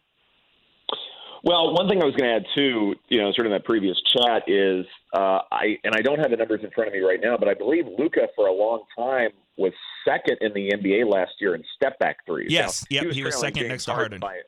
Well, 1.44 1.72
one 1.74 1.88
thing 1.88 2.02
I 2.02 2.04
was 2.04 2.14
going 2.16 2.28
to 2.28 2.36
add 2.36 2.46
too, 2.56 2.94
you 3.08 3.20
know, 3.22 3.30
sort 3.32 3.46
of 3.46 3.52
in 3.52 3.52
that 3.52 3.64
previous 3.64 3.96
chat 4.12 4.42
is 4.48 4.84
uh, 5.14 5.38
I 5.52 5.78
and 5.84 5.94
I 5.94 6.02
don't 6.02 6.18
have 6.18 6.30
the 6.30 6.36
numbers 6.36 6.60
in 6.64 6.70
front 6.70 6.88
of 6.88 6.94
me 6.94 7.00
right 7.00 7.20
now, 7.22 7.36
but 7.36 7.48
I 7.48 7.54
believe 7.54 7.84
Luka 7.98 8.26
for 8.34 8.48
a 8.48 8.52
long 8.52 8.82
time 8.98 9.30
was 9.56 9.72
second 10.04 10.38
in 10.40 10.52
the 10.54 10.72
NBA 10.72 11.08
last 11.08 11.32
year 11.40 11.54
in 11.54 11.62
step 11.76 11.98
back 12.00 12.16
threes. 12.26 12.50
Yes. 12.50 12.84
Now, 12.90 13.02
Yep, 13.02 13.02
he 13.02 13.22
was 13.22 13.34
trailing 13.34 13.40
second 13.40 13.60
James 13.60 13.68
next 13.70 13.84
to 13.84 13.92
Harden. 13.92 14.20
by- 14.20 14.40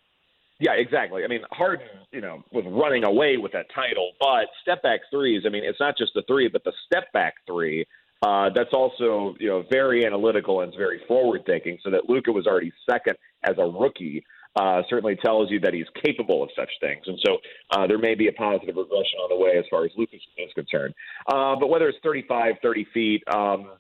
yeah, 0.61 0.73
exactly. 0.73 1.23
I 1.23 1.29
mean, 1.29 1.43
Harden, 1.53 1.87
you 2.11 2.21
know, 2.21 2.43
was 2.51 2.65
running 2.67 3.05
away 3.05 3.37
with 3.37 3.53
that 3.53 3.67
title, 3.73 4.11
but 4.19 4.47
step 4.61 4.83
back 4.83 5.01
threes. 5.09 5.45
I 5.47 5.51
mean, 5.51 5.63
it's 5.63 5.79
not 5.79 5.97
just 5.97 6.15
the 6.15 6.23
three, 6.27 6.49
but 6.49 6.65
the 6.65 6.73
step 6.85 7.13
back 7.13 7.35
three. 7.47 7.87
Uh, 8.23 8.51
that's 8.55 8.73
also, 8.73 9.37
you 9.39 9.49
know, 9.49 9.65
very 9.71 10.05
analytical 10.05 10.61
and 10.61 10.69
it's 10.69 10.77
very 10.77 11.01
forward 11.07 11.43
thinking. 11.47 11.79
So 11.85 11.91
that 11.91 12.09
Luka 12.09 12.33
was 12.33 12.47
already 12.47 12.73
second 12.89 13.17
as 13.45 13.57
a 13.59 13.65
rookie 13.65 14.25
uh, 14.57 14.83
certainly 14.91 15.15
tells 15.17 15.51
you 15.51 15.61
that 15.61 15.73
he's 15.73 15.87
capable 16.05 16.43
of 16.43 16.51
such 16.57 16.71
things. 16.81 17.03
And 17.07 17.19
so 17.25 17.39
uh, 17.71 17.87
there 17.87 17.99
may 17.99 18.15
be 18.17 18.27
a 18.29 18.33
positive 18.33 18.75
regression 18.75 19.21
on 19.23 19.29
the 19.29 19.37
way 19.37 19.53
as 19.57 19.65
far 19.71 19.85
as 19.85 19.93
Lucas 19.97 20.21
is 20.37 20.53
concerned. 20.55 20.95
Uh, 21.29 21.55
but 21.61 21.69
whether 21.69 21.89
it's 21.89 21.99
35, 22.03 22.55
30 22.61 22.87
feet, 22.93 23.23
um, 23.33 23.71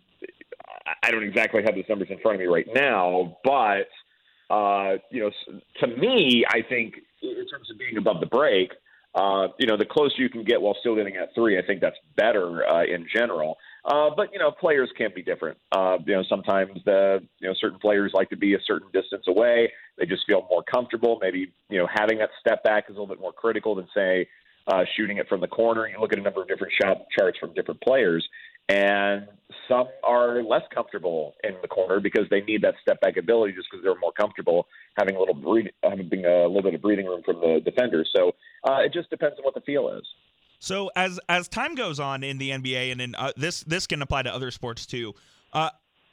I- 0.87 0.95
I 1.09 1.11
don't 1.11 1.25
exactly 1.25 1.63
have 1.65 1.75
those 1.75 1.89
numbers 1.89 2.09
in 2.11 2.19
front 2.19 2.37
of 2.37 2.41
me 2.41 2.47
right 2.47 2.67
now, 2.75 3.39
but 3.45 3.89
uh, 4.51 4.97
you 5.11 5.21
know, 5.21 5.31
to 5.81 5.87
me, 5.87 6.45
I 6.49 6.63
think 6.63 6.95
in 7.23 7.47
terms 7.49 7.71
of 7.71 7.79
being 7.79 7.99
above 7.99 8.21
the 8.21 8.27
break, 8.27 8.73
uh, 9.15 9.49
you 9.59 9.67
know, 9.67 9.77
the 9.77 9.85
closer 9.85 10.15
you 10.19 10.31
can 10.31 10.45
get 10.45 10.61
while 10.61 10.77
still 10.81 10.95
getting 10.95 11.17
at 11.17 11.35
three, 11.35 11.59
I 11.59 11.63
think 11.67 11.81
that's 11.81 11.97
better 12.17 12.67
uh, 12.67 12.85
in 12.85 13.07
general. 13.15 13.59
Uh, 13.89 14.11
but 14.15 14.31
you 14.35 14.39
know, 14.39 14.51
players 14.51 14.91
can 14.99 15.11
be 15.15 15.23
different. 15.23 15.57
Uh, 15.73 15.97
you 16.07 16.15
know, 16.15 16.23
sometimes 16.29 16.79
the 16.85 17.21
you 17.39 17.49
know 17.49 17.55
certain 17.59 17.79
players 17.79 18.13
like 18.15 18.29
to 18.29 18.37
be 18.37 18.55
a 18.55 18.59
certain 18.67 18.89
distance 18.93 19.25
away. 19.27 19.73
They 19.97 20.05
just 20.05 20.27
feel 20.27 20.47
more 20.51 20.63
comfortable. 20.63 21.19
Maybe 21.23 21.53
you 21.71 21.79
know 21.79 21.89
having 21.93 22.19
that 22.19 22.29
step 22.39 22.63
back 22.63 22.85
is 22.89 22.97
a 22.97 23.01
little 23.01 23.07
bit 23.07 23.21
more 23.21 23.33
critical 23.33 23.75
than 23.75 23.89
say 23.95 24.29
uh, 24.67 24.85
shooting 24.95 25.17
it 25.17 25.27
from 25.29 25.41
the 25.41 25.47
corner. 25.47 25.89
You 25.89 25.99
look 26.01 26.13
at 26.13 26.19
a 26.19 26.23
number 26.23 26.43
of 26.43 26.49
different 26.49 26.75
shot 26.81 27.07
charts 27.19 27.39
from 27.39 27.55
different 27.55 27.81
players, 27.81 28.29
and 28.69 29.27
some 29.67 29.87
are 30.05 30.43
less 30.43 30.65
comfortable 30.75 31.35
in 31.43 31.55
the 31.63 31.69
corner 31.69 31.99
because 31.99 32.27
they 32.31 32.43
need 32.43 32.61
that 32.63 32.75
step 32.83 33.01
back 33.01 33.17
ability 33.17 33.55
just 33.55 33.69
because 33.71 33.83
they're 33.83 33.99
more 33.99 34.13
comfortable 34.13 34.67
having 34.99 35.17
a 35.17 35.19
little 35.19 35.35
breathing, 35.35 35.73
having 35.83 36.27
a 36.27 36.47
little 36.47 36.63
bit 36.63 36.75
of 36.75 36.83
breathing 36.83 37.07
room 37.07 37.23
from 37.25 37.41
the 37.41 37.63
defender. 37.65 38.05
So 38.15 38.33
uh, 38.69 38.81
it 38.85 38.93
just 38.93 39.09
depends 39.09 39.39
on 39.39 39.45
what 39.45 39.55
the 39.55 39.63
feel 39.63 39.89
is. 39.97 40.05
So 40.59 40.91
as 40.97 41.21
as 41.29 41.49
time 41.49 41.75
goes 41.75 42.01
on 42.01 42.23
in 42.23 42.39
the 42.39 42.51
NBA 42.51 42.93
and 42.93 43.01
in 43.01 43.15
uh, 43.15 43.33
this 43.37 43.63
this 43.65 43.87
can 43.87 44.03
apply 44.03 44.23
to 44.23 44.35
other 44.35 44.51
sports 44.51 44.87
too. 44.87 45.15
Uh, 45.53 45.71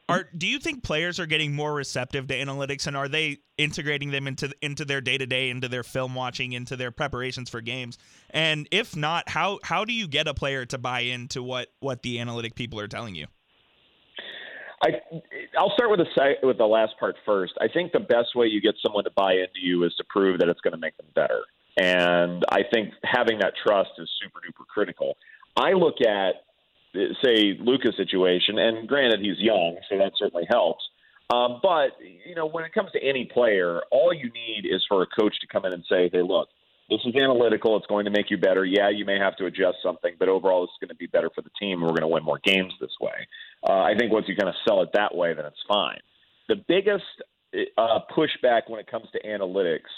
are 0.07 0.29
do 0.37 0.45
you 0.45 0.59
think 0.59 0.83
players 0.83 1.19
are 1.19 1.25
getting 1.25 1.55
more 1.55 1.73
receptive 1.73 2.27
to 2.27 2.35
analytics 2.35 2.85
and 2.85 2.95
are 2.95 3.07
they 3.07 3.39
integrating 3.57 4.11
them 4.11 4.27
into 4.27 4.51
into 4.61 4.85
their 4.85 5.01
day 5.01 5.17
to 5.17 5.25
day, 5.25 5.49
into 5.49 5.67
their 5.67 5.83
film 5.83 6.13
watching, 6.13 6.53
into 6.53 6.75
their 6.75 6.91
preparations 6.91 7.49
for 7.49 7.59
games? 7.59 7.97
And 8.29 8.67
if 8.71 8.95
not, 8.95 9.27
how 9.29 9.59
how 9.63 9.83
do 9.83 9.93
you 9.93 10.07
get 10.07 10.27
a 10.27 10.33
player 10.33 10.65
to 10.67 10.77
buy 10.77 11.01
into 11.01 11.41
what 11.41 11.69
what 11.79 12.03
the 12.03 12.19
analytic 12.19 12.53
people 12.53 12.79
are 12.79 12.87
telling 12.87 13.15
you? 13.15 13.25
I, 14.83 14.89
I'll 15.57 15.71
start 15.71 15.89
with 15.89 15.99
the 15.99 16.35
with 16.43 16.57
the 16.59 16.65
last 16.65 16.93
part 16.99 17.15
first. 17.25 17.53
I 17.59 17.67
think 17.67 17.91
the 17.91 17.99
best 17.99 18.35
way 18.35 18.45
you 18.45 18.61
get 18.61 18.75
someone 18.83 19.05
to 19.05 19.11
buy 19.15 19.33
into 19.33 19.59
you 19.61 19.83
is 19.85 19.93
to 19.95 20.03
prove 20.09 20.39
that 20.39 20.49
it's 20.49 20.61
going 20.61 20.73
to 20.73 20.79
make 20.79 20.95
them 20.97 21.07
better, 21.15 21.41
and 21.77 22.43
I 22.49 22.61
think 22.71 22.93
having 23.03 23.39
that 23.39 23.53
trust 23.65 23.91
is 23.97 24.09
super 24.21 24.39
duper 24.39 24.65
critical. 24.67 25.17
I 25.57 25.71
look 25.71 26.01
at 26.01 26.35
say 27.23 27.57
Luka's 27.59 27.95
situation, 27.97 28.57
and 28.57 28.87
granted 28.87 29.19
he's 29.19 29.39
young, 29.39 29.77
so 29.89 29.97
that 29.97 30.13
certainly 30.17 30.45
helps. 30.49 30.83
Um, 31.33 31.59
but 31.61 31.97
you 32.25 32.35
know, 32.35 32.45
when 32.45 32.63
it 32.63 32.73
comes 32.73 32.91
to 32.91 33.03
any 33.03 33.25
player, 33.25 33.81
all 33.91 34.13
you 34.13 34.31
need 34.31 34.65
is 34.69 34.85
for 34.87 35.01
a 35.01 35.07
coach 35.07 35.35
to 35.41 35.47
come 35.47 35.65
in 35.65 35.73
and 35.73 35.83
say, 35.89 36.09
"Hey, 36.11 36.21
look, 36.21 36.47
this 36.89 36.99
is 37.05 37.15
analytical. 37.15 37.75
It's 37.77 37.87
going 37.87 38.05
to 38.05 38.11
make 38.11 38.29
you 38.29 38.37
better. 38.37 38.63
Yeah, 38.63 38.89
you 38.89 39.05
may 39.05 39.17
have 39.17 39.35
to 39.37 39.45
adjust 39.45 39.77
something, 39.83 40.13
but 40.19 40.29
overall, 40.29 40.63
it's 40.63 40.73
going 40.79 40.89
to 40.89 40.95
be 40.95 41.07
better 41.07 41.29
for 41.33 41.41
the 41.41 41.49
team. 41.59 41.81
We're 41.81 41.89
going 41.89 42.01
to 42.01 42.07
win 42.07 42.23
more 42.23 42.39
games 42.43 42.73
this 42.79 42.95
way." 43.01 43.27
Uh, 43.67 43.81
I 43.81 43.95
think 43.97 44.11
once 44.11 44.27
you 44.27 44.35
kind 44.35 44.49
of 44.49 44.55
sell 44.67 44.81
it 44.83 44.89
that 44.93 45.15
way, 45.15 45.33
then 45.33 45.45
it's 45.45 45.63
fine. 45.67 45.99
The 46.47 46.57
biggest 46.67 47.03
uh, 47.77 47.99
pushback 48.15 48.69
when 48.69 48.79
it 48.79 48.87
comes 48.87 49.07
to 49.13 49.19
analytics 49.27 49.89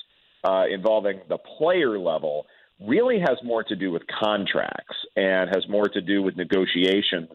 uh, 0.43 0.65
involving 0.71 1.21
the 1.29 1.37
player 1.37 1.97
level 1.99 2.45
really 2.85 3.19
has 3.19 3.37
more 3.43 3.63
to 3.63 3.75
do 3.75 3.91
with 3.91 4.03
contracts 4.07 4.95
and 5.15 5.49
has 5.53 5.67
more 5.67 5.85
to 5.85 6.01
do 6.01 6.21
with 6.21 6.35
negotiations 6.37 7.29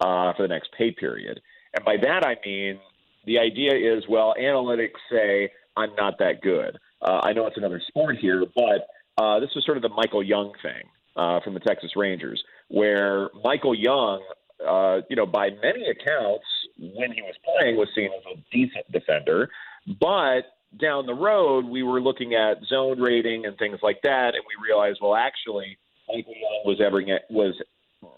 uh, 0.00 0.32
for 0.34 0.42
the 0.42 0.48
next 0.48 0.70
pay 0.76 0.92
period. 0.92 1.40
And 1.74 1.84
by 1.84 1.96
that 2.02 2.24
I 2.24 2.36
mean 2.46 2.78
the 3.26 3.38
idea 3.38 3.74
is, 3.74 4.04
well, 4.08 4.34
analytics 4.40 5.00
say 5.10 5.50
I'm 5.76 5.94
not 5.96 6.18
that 6.18 6.42
good. 6.42 6.78
Uh, 7.02 7.20
I 7.22 7.32
know 7.32 7.46
it's 7.46 7.56
another 7.56 7.82
sport 7.88 8.16
here, 8.20 8.44
but 8.54 8.86
uh, 9.22 9.40
this 9.40 9.50
was 9.54 9.64
sort 9.64 9.76
of 9.76 9.82
the 9.82 9.88
Michael 9.88 10.22
Young 10.22 10.52
thing 10.62 10.84
uh, 11.16 11.40
from 11.40 11.54
the 11.54 11.60
Texas 11.60 11.92
Rangers, 11.96 12.42
where 12.68 13.28
Michael 13.42 13.74
Young, 13.74 14.22
uh, 14.66 14.98
you 15.08 15.16
know, 15.16 15.26
by 15.26 15.50
many 15.50 15.86
accounts, 15.88 16.44
when 16.78 17.12
he 17.12 17.22
was 17.22 17.34
playing, 17.44 17.76
was 17.76 17.88
seen 17.94 18.10
as 18.16 18.22
a 18.32 18.42
decent 18.52 18.90
defender, 18.90 19.48
but 20.00 20.42
down 20.80 21.06
the 21.06 21.14
road, 21.14 21.66
we 21.66 21.82
were 21.82 22.00
looking 22.00 22.34
at 22.34 22.62
zone 22.64 23.00
rating 23.00 23.46
and 23.46 23.56
things 23.58 23.78
like 23.82 24.00
that, 24.02 24.34
and 24.34 24.42
we 24.46 24.68
realized, 24.68 24.98
well, 25.02 25.14
actually, 25.14 25.78
Michael 26.08 26.34
Young 26.34 26.62
was 26.64 26.80
ever 26.84 27.00
was 27.30 27.54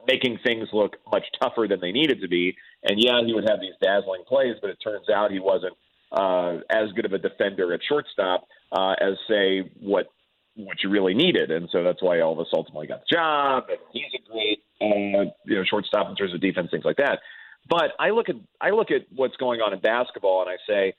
making 0.06 0.38
things 0.44 0.68
look 0.72 0.96
much 1.12 1.24
tougher 1.40 1.66
than 1.68 1.80
they 1.80 1.92
needed 1.92 2.20
to 2.20 2.28
be. 2.28 2.56
And 2.82 2.98
yeah, 2.98 3.20
he 3.24 3.34
would 3.34 3.48
have 3.48 3.60
these 3.60 3.74
dazzling 3.82 4.24
plays, 4.26 4.56
but 4.60 4.70
it 4.70 4.78
turns 4.82 5.08
out 5.08 5.30
he 5.30 5.38
wasn't 5.38 5.74
uh, 6.12 6.58
as 6.70 6.92
good 6.94 7.04
of 7.04 7.12
a 7.12 7.18
defender 7.18 7.72
at 7.72 7.80
shortstop 7.88 8.46
uh, 8.72 8.94
as 9.00 9.14
say 9.28 9.70
what 9.80 10.06
what 10.56 10.82
you 10.82 10.88
really 10.88 11.14
needed. 11.14 11.50
And 11.50 11.68
so 11.70 11.82
that's 11.84 12.02
why 12.02 12.16
Elvis 12.16 12.46
ultimately 12.52 12.86
got 12.86 13.00
the 13.00 13.14
job. 13.14 13.64
And 13.68 13.78
he's 13.92 14.04
a 14.14 14.30
great 14.30 14.62
uh, 14.80 15.30
you 15.44 15.56
know 15.56 15.64
shortstop 15.68 16.08
in 16.08 16.16
terms 16.16 16.34
of 16.34 16.40
defense, 16.40 16.70
things 16.70 16.84
like 16.84 16.96
that. 16.96 17.20
But 17.68 17.92
I 17.98 18.10
look 18.10 18.28
at 18.28 18.36
I 18.60 18.70
look 18.70 18.90
at 18.90 19.06
what's 19.14 19.36
going 19.36 19.60
on 19.60 19.72
in 19.72 19.80
basketball, 19.80 20.42
and 20.42 20.50
I 20.50 20.56
say, 20.66 20.94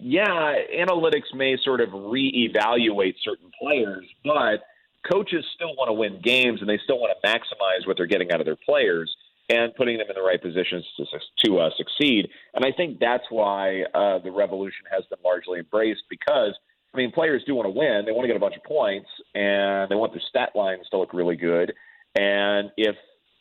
yeah, 0.00 0.54
analytics 0.78 1.34
may 1.34 1.56
sort 1.62 1.80
of 1.80 1.90
reevaluate 1.90 3.14
certain 3.22 3.50
players, 3.60 4.06
but 4.24 4.62
coaches 5.10 5.44
still 5.54 5.74
want 5.76 5.88
to 5.88 5.92
win 5.92 6.20
games 6.22 6.60
and 6.60 6.68
they 6.68 6.78
still 6.84 6.98
want 6.98 7.12
to 7.20 7.28
maximize 7.28 7.86
what 7.86 7.96
they're 7.96 8.06
getting 8.06 8.32
out 8.32 8.40
of 8.40 8.46
their 8.46 8.56
players 8.56 9.14
and 9.48 9.74
putting 9.74 9.98
them 9.98 10.06
in 10.08 10.14
the 10.14 10.22
right 10.22 10.40
positions 10.40 10.86
to, 10.96 11.04
to 11.44 11.58
uh, 11.58 11.70
succeed. 11.76 12.28
And 12.54 12.64
I 12.64 12.70
think 12.76 12.98
that's 13.00 13.24
why 13.30 13.82
uh, 13.94 14.18
the 14.20 14.30
revolution 14.30 14.86
has 14.90 15.04
been 15.10 15.18
largely 15.24 15.58
embraced 15.58 16.02
because, 16.08 16.54
I 16.94 16.96
mean, 16.96 17.10
players 17.10 17.42
do 17.46 17.54
want 17.54 17.66
to 17.66 17.70
win. 17.70 18.04
They 18.06 18.12
want 18.12 18.24
to 18.24 18.28
get 18.28 18.36
a 18.36 18.40
bunch 18.40 18.56
of 18.56 18.62
points 18.62 19.08
and 19.34 19.90
they 19.90 19.96
want 19.96 20.12
their 20.12 20.22
stat 20.28 20.50
lines 20.54 20.86
to 20.90 20.98
look 20.98 21.12
really 21.12 21.36
good. 21.36 21.72
And 22.16 22.70
if 22.76 22.96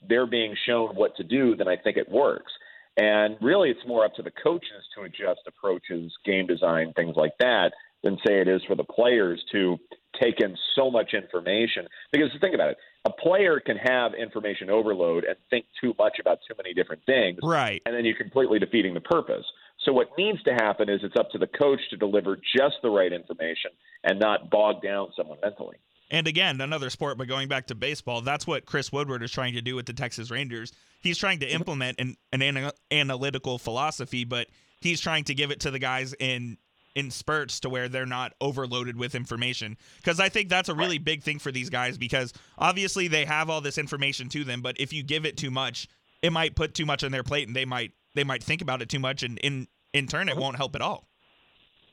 they're 0.08 0.28
being 0.28 0.56
shown 0.66 0.96
what 0.96 1.16
to 1.18 1.24
do, 1.24 1.56
then 1.56 1.68
I 1.68 1.78
think 1.78 1.98
it 1.98 2.10
works. 2.10 2.52
And 3.00 3.38
really, 3.42 3.70
it's 3.70 3.88
more 3.88 4.04
up 4.04 4.14
to 4.16 4.22
the 4.22 4.32
coaches 4.44 4.84
to 4.96 5.04
adjust 5.04 5.42
approaches, 5.48 6.12
game 6.26 6.48
design, 6.48 6.92
things 6.96 7.16
like 7.16 7.32
that, 7.40 7.72
than 8.04 8.18
say 8.28 8.42
it 8.42 8.48
is 8.48 8.62
for 8.68 8.76
the 8.76 8.84
players 8.84 9.42
to 9.54 9.78
take 10.22 10.42
in 10.42 10.56
so 10.76 10.92
much 10.92 11.14
information. 11.14 11.88
Because 12.12 12.30
think 12.42 12.54
about 12.54 12.72
it 12.72 12.78
a 13.06 13.10
player 13.12 13.62
can 13.62 13.78
have 13.78 14.14
information 14.14 14.70
overload 14.70 15.24
and 15.24 15.36
think 15.50 15.66
too 15.80 15.94
much 15.98 16.18
about 16.20 16.40
too 16.48 16.54
many 16.58 16.74
different 16.74 17.02
things. 17.06 17.40
Right. 17.42 17.82
And 17.86 17.96
then 17.96 18.04
you're 18.04 18.18
completely 18.18 18.60
defeating 18.60 18.94
the 18.94 19.02
purpose. 19.02 19.46
So 19.86 19.94
what 19.94 20.10
needs 20.18 20.44
to 20.44 20.52
happen 20.52 20.90
is 20.90 21.00
it's 21.04 21.16
up 21.18 21.32
to 21.32 21.38
the 21.38 21.48
coach 21.48 21.80
to 21.92 21.98
deliver 21.98 22.36
just 22.36 22.76
the 22.84 22.90
right 22.90 23.14
information 23.14 23.72
and 24.04 24.20
not 24.20 24.50
bog 24.50 24.82
down 24.82 25.08
someone 25.16 25.38
mentally. 25.42 25.78
And 26.12 26.28
again, 26.28 26.60
another 26.60 26.90
sport, 26.90 27.18
but 27.18 27.28
going 27.28 27.48
back 27.48 27.68
to 27.68 27.76
baseball, 27.76 28.22
that's 28.22 28.46
what 28.46 28.66
Chris 28.66 28.92
Woodward 28.92 29.24
is 29.24 29.32
trying 29.32 29.54
to 29.54 29.62
do 29.62 29.76
with 29.76 29.86
the 29.86 29.94
Texas 29.94 30.30
Rangers. 30.30 30.74
He's 31.02 31.18
trying 31.18 31.40
to 31.40 31.48
implement 31.48 32.00
an, 32.00 32.16
an 32.34 32.42
ana- 32.42 32.74
analytical 32.92 33.58
philosophy, 33.58 34.26
but 34.26 34.48
he's 34.82 35.00
trying 35.00 35.24
to 35.26 35.34
give 35.34 35.52
it 35.52 35.62
to 35.62 35.72
the 35.72 35.80
guys 35.80 36.14
in 36.20 36.58
in 36.96 37.12
spurts 37.12 37.60
to 37.62 37.70
where 37.70 37.88
they're 37.88 38.06
not 38.06 38.34
overloaded 38.42 38.98
with 38.98 39.16
information. 39.16 39.78
Because 39.98 40.20
I 40.20 40.28
think 40.28 40.50
that's 40.50 40.70
a 40.70 40.76
really 40.76 40.98
big 40.98 41.24
thing 41.24 41.40
for 41.40 41.52
these 41.52 41.70
guys 41.70 41.98
because 41.98 42.34
obviously 42.58 43.08
they 43.08 43.26
have 43.26 43.50
all 43.50 43.62
this 43.62 43.78
information 43.78 44.28
to 44.30 44.44
them, 44.44 44.62
but 44.62 44.76
if 44.80 44.92
you 44.92 45.04
give 45.04 45.26
it 45.26 45.38
too 45.38 45.52
much, 45.52 45.88
it 46.22 46.34
might 46.34 46.56
put 46.56 46.74
too 46.74 46.86
much 46.86 47.04
on 47.04 47.12
their 47.12 47.24
plate 47.24 47.48
and 47.48 47.56
they 47.56 47.66
might 47.66 47.94
they 48.16 48.24
might 48.24 48.44
think 48.44 48.62
about 48.62 48.82
it 48.82 48.90
too 48.90 49.00
much 49.00 49.24
and 49.24 49.38
in 49.40 49.68
in 49.94 50.08
turn 50.08 50.28
it 50.30 50.34
uh-huh. 50.34 50.42
won't 50.42 50.58
help 50.58 50.76
at 50.76 50.82
all. 50.82 51.08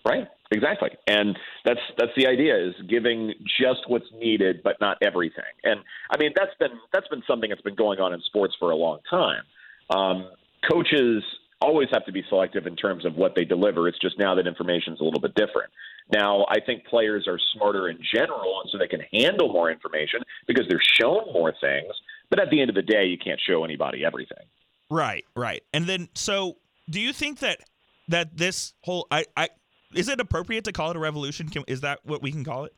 Right. 0.05 0.29
Exactly. 0.53 0.91
And 1.07 1.37
that's 1.65 1.81
that's 1.99 2.13
the 2.17 2.27
idea 2.27 2.57
is 2.57 2.75
giving 2.89 3.35
just 3.61 3.81
what's 3.89 4.07
needed 4.19 4.63
but 4.63 4.77
not 4.81 4.97
everything. 5.03 5.45
And 5.65 5.81
I 6.11 6.19
mean 6.19 6.33
that's 6.37 6.55
been 6.59 6.79
that's 6.93 7.09
been 7.09 7.23
something 7.27 7.51
that's 7.51 7.63
been 7.63 7.75
going 7.75 8.01
on 8.01 8.13
in 8.13 8.21
sports 8.23 8.55
for 8.59 8.71
a 8.71 8.77
long 8.77 8.99
time. 9.11 9.43
Um, 9.91 10.31
coaches 10.71 11.23
always 11.61 11.89
have 11.93 12.05
to 12.05 12.13
be 12.13 12.23
selective 12.29 12.67
in 12.67 12.77
terms 12.77 13.05
of 13.05 13.17
what 13.17 13.35
they 13.35 13.45
deliver. 13.45 13.89
It's 13.89 13.99
just 13.99 14.19
now 14.19 14.35
that 14.35 14.47
information 14.47 14.93
is 14.93 15.01
a 15.01 15.05
little 15.05 15.21
bit 15.21 15.35
different. 15.35 15.71
Now, 16.13 16.47
I 16.49 16.61
think 16.61 16.85
players 16.85 17.27
are 17.27 17.39
smarter 17.55 17.89
in 17.89 17.99
general, 18.15 18.61
and 18.61 18.71
so 18.71 18.79
they 18.79 18.87
can 18.87 19.01
handle 19.13 19.53
more 19.53 19.71
information 19.71 20.21
because 20.47 20.67
they're 20.69 20.79
shown 21.01 21.33
more 21.33 21.53
things. 21.61 21.93
But 22.31 22.41
at 22.41 22.51
the 22.51 22.61
end 22.61 22.71
of 22.71 22.77
the 22.77 22.83
day, 22.83 23.07
you 23.07 23.19
can't 23.19 23.41
show 23.41 23.65
anybody 23.65 24.05
everything. 24.05 24.45
Right, 24.91 25.25
right. 25.35 25.63
And 25.73 25.87
then, 25.87 26.09
so 26.15 26.59
do 26.89 27.01
you 27.01 27.13
think 27.13 27.41
that 27.41 27.61
that 28.09 28.37
this 28.37 28.75
whole 28.83 29.09
I 29.11 29.25
I 29.37 29.49
is 29.95 30.09
it 30.09 30.21
appropriate 30.21 30.65
to 30.65 30.73
call 30.73 30.91
it 30.91 30.97
a 30.97 31.01
revolution? 31.01 31.49
Can, 31.49 31.65
is 31.67 31.81
that 31.83 32.01
what 32.05 32.23
we 32.23 32.33
can 32.33 32.45
call 32.45 32.65
it? 32.65 32.75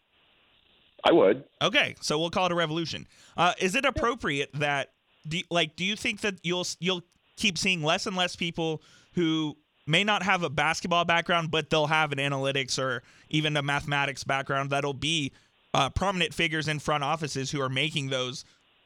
I 1.05 1.13
would. 1.13 1.45
Okay, 1.63 1.95
so 2.01 2.19
we'll 2.19 2.31
call 2.31 2.47
it 2.47 2.53
a 2.53 2.57
revolution. 2.57 3.07
Uh, 3.37 3.53
is 3.59 3.75
it 3.75 3.85
appropriate 3.85 4.51
that 4.55 4.91
do, 5.27 5.41
like 5.51 5.77
do 5.77 5.85
you 5.85 5.97
think 5.97 6.21
that 6.23 6.35
you'll 6.43 6.67
you'll 6.81 7.03
keep 7.37 7.57
seeing 7.57 7.83
less 7.83 8.07
and 8.07 8.17
less 8.17 8.35
people 8.37 8.83
who 9.15 9.57
may 9.87 10.05
not 10.05 10.23
have 10.23 10.43
a 10.43 10.51
basketball 10.51 11.05
background, 11.05 11.51
but 11.51 11.71
they'll 11.71 11.87
have 11.87 12.13
an 12.13 12.19
analytics 12.19 12.79
or 12.79 13.03
even 13.31 13.57
a 13.57 13.63
mathematics 13.63 14.25
background 14.25 14.71
that'll 14.71 14.93
be 14.93 15.33
uh, 15.73 15.89
prominent 15.91 16.35
figures 16.35 16.69
in 16.69 16.79
front 16.79 17.05
offices 17.05 17.51
who 17.51 17.61
are 17.61 17.69
making 17.69 18.09
those 18.09 18.45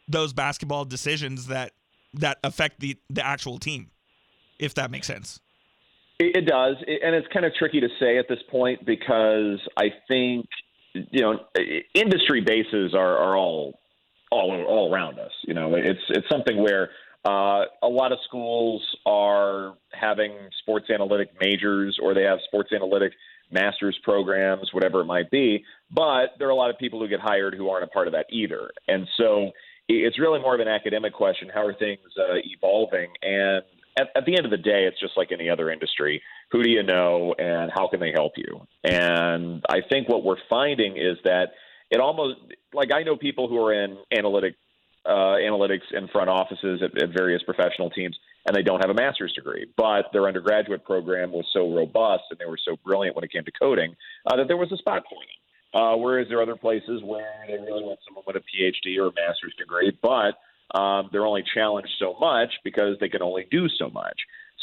those 0.08 0.32
basketball 0.32 0.84
decisions 0.84 1.46
that 1.46 1.72
that 2.14 2.38
affect 2.44 2.80
the 2.80 2.96
the 3.08 3.24
actual 3.24 3.58
team, 3.58 3.90
if 4.58 4.74
that 4.74 4.90
makes 4.90 5.06
sense. 5.06 5.40
It, 6.18 6.46
does, 6.46 6.76
and 6.86 7.16
it's 7.16 7.26
kind 7.32 7.44
of 7.44 7.52
tricky 7.54 7.80
to 7.80 7.88
say 7.98 8.18
at 8.18 8.28
this 8.28 8.38
point 8.50 8.86
because 8.86 9.58
I 9.76 9.86
think 10.06 10.46
you 10.92 11.20
know 11.20 11.40
industry 11.94 12.40
bases 12.40 12.94
are, 12.94 13.16
are 13.16 13.36
all 13.36 13.80
all 14.30 14.64
all 14.66 14.92
around 14.92 15.18
us. 15.18 15.32
You 15.46 15.54
know, 15.54 15.74
it's 15.74 16.00
it's 16.10 16.28
something 16.30 16.62
where 16.62 16.90
uh, 17.24 17.64
a 17.82 17.88
lot 17.88 18.12
of 18.12 18.18
schools 18.26 18.82
are 19.06 19.74
having 19.92 20.32
sports 20.60 20.86
analytic 20.90 21.30
majors 21.40 21.98
or 22.02 22.14
they 22.14 22.24
have 22.24 22.38
sports 22.46 22.70
analytic 22.72 23.12
master's 23.50 23.98
programs, 24.02 24.72
whatever 24.72 25.00
it 25.00 25.04
might 25.04 25.30
be. 25.30 25.64
But 25.90 26.30
there 26.38 26.48
are 26.48 26.52
a 26.52 26.56
lot 26.56 26.70
of 26.70 26.78
people 26.78 26.98
who 27.00 27.08
get 27.08 27.20
hired 27.20 27.54
who 27.54 27.68
aren't 27.68 27.84
a 27.84 27.88
part 27.88 28.08
of 28.08 28.14
that 28.14 28.26
either. 28.30 28.70
And 28.88 29.06
so 29.16 29.50
it's 29.88 30.18
really 30.18 30.40
more 30.40 30.54
of 30.54 30.60
an 30.60 30.68
academic 30.68 31.12
question. 31.12 31.48
How 31.52 31.66
are 31.66 31.74
things 31.74 32.00
uh, 32.18 32.36
evolving? 32.44 33.08
And 33.22 33.62
at, 33.98 34.08
at 34.16 34.24
the 34.24 34.36
end 34.36 34.44
of 34.44 34.50
the 34.50 34.56
day, 34.56 34.84
it's 34.86 35.00
just 35.00 35.16
like 35.16 35.32
any 35.32 35.48
other 35.48 35.70
industry. 35.70 36.22
Who 36.50 36.62
do 36.62 36.70
you 36.70 36.82
know 36.82 37.34
and 37.38 37.70
how 37.74 37.88
can 37.88 38.00
they 38.00 38.12
help 38.12 38.32
you? 38.36 38.66
And 38.84 39.62
I 39.68 39.80
think 39.88 40.08
what 40.08 40.24
we're 40.24 40.36
finding 40.48 40.96
is 40.96 41.18
that 41.24 41.52
it 41.90 42.00
almost 42.00 42.38
like 42.72 42.90
I 42.92 43.02
know 43.02 43.16
people 43.16 43.48
who 43.48 43.62
are 43.64 43.72
in 43.72 43.98
analytic 44.16 44.54
uh, 45.04 45.36
analytics 45.42 45.92
in 45.92 46.06
front 46.08 46.30
offices 46.30 46.80
at, 46.82 47.02
at 47.02 47.10
various 47.10 47.42
professional 47.42 47.90
teams, 47.90 48.16
and 48.46 48.54
they 48.54 48.62
don't 48.62 48.80
have 48.80 48.90
a 48.90 48.94
master's 48.94 49.32
degree. 49.32 49.66
But 49.76 50.06
their 50.12 50.26
undergraduate 50.28 50.84
program 50.84 51.32
was 51.32 51.44
so 51.52 51.74
robust 51.74 52.24
and 52.30 52.38
they 52.38 52.46
were 52.46 52.58
so 52.64 52.76
brilliant 52.84 53.16
when 53.16 53.24
it 53.24 53.32
came 53.32 53.44
to 53.44 53.52
coding 53.60 53.96
uh, 54.26 54.36
that 54.36 54.48
there 54.48 54.56
was 54.56 54.70
a 54.72 54.76
spot 54.76 55.02
for 55.08 55.18
them. 55.20 55.28
Uh, 55.74 55.96
whereas 55.96 56.28
there 56.28 56.38
are 56.38 56.42
other 56.42 56.56
places 56.56 57.02
where 57.02 57.32
they 57.46 57.54
really 57.54 57.82
want 57.82 57.98
someone 58.06 58.24
with 58.26 58.36
a 58.36 58.40
PhD 58.40 58.98
or 58.98 59.08
a 59.08 59.12
master's 59.14 59.54
degree, 59.56 59.90
but 60.02 60.36
um, 60.74 61.10
they're 61.12 61.26
only 61.26 61.44
challenged 61.54 61.90
so 61.98 62.16
much 62.20 62.50
because 62.64 62.96
they 63.00 63.08
can 63.08 63.22
only 63.22 63.46
do 63.50 63.68
so 63.78 63.88
much. 63.90 64.18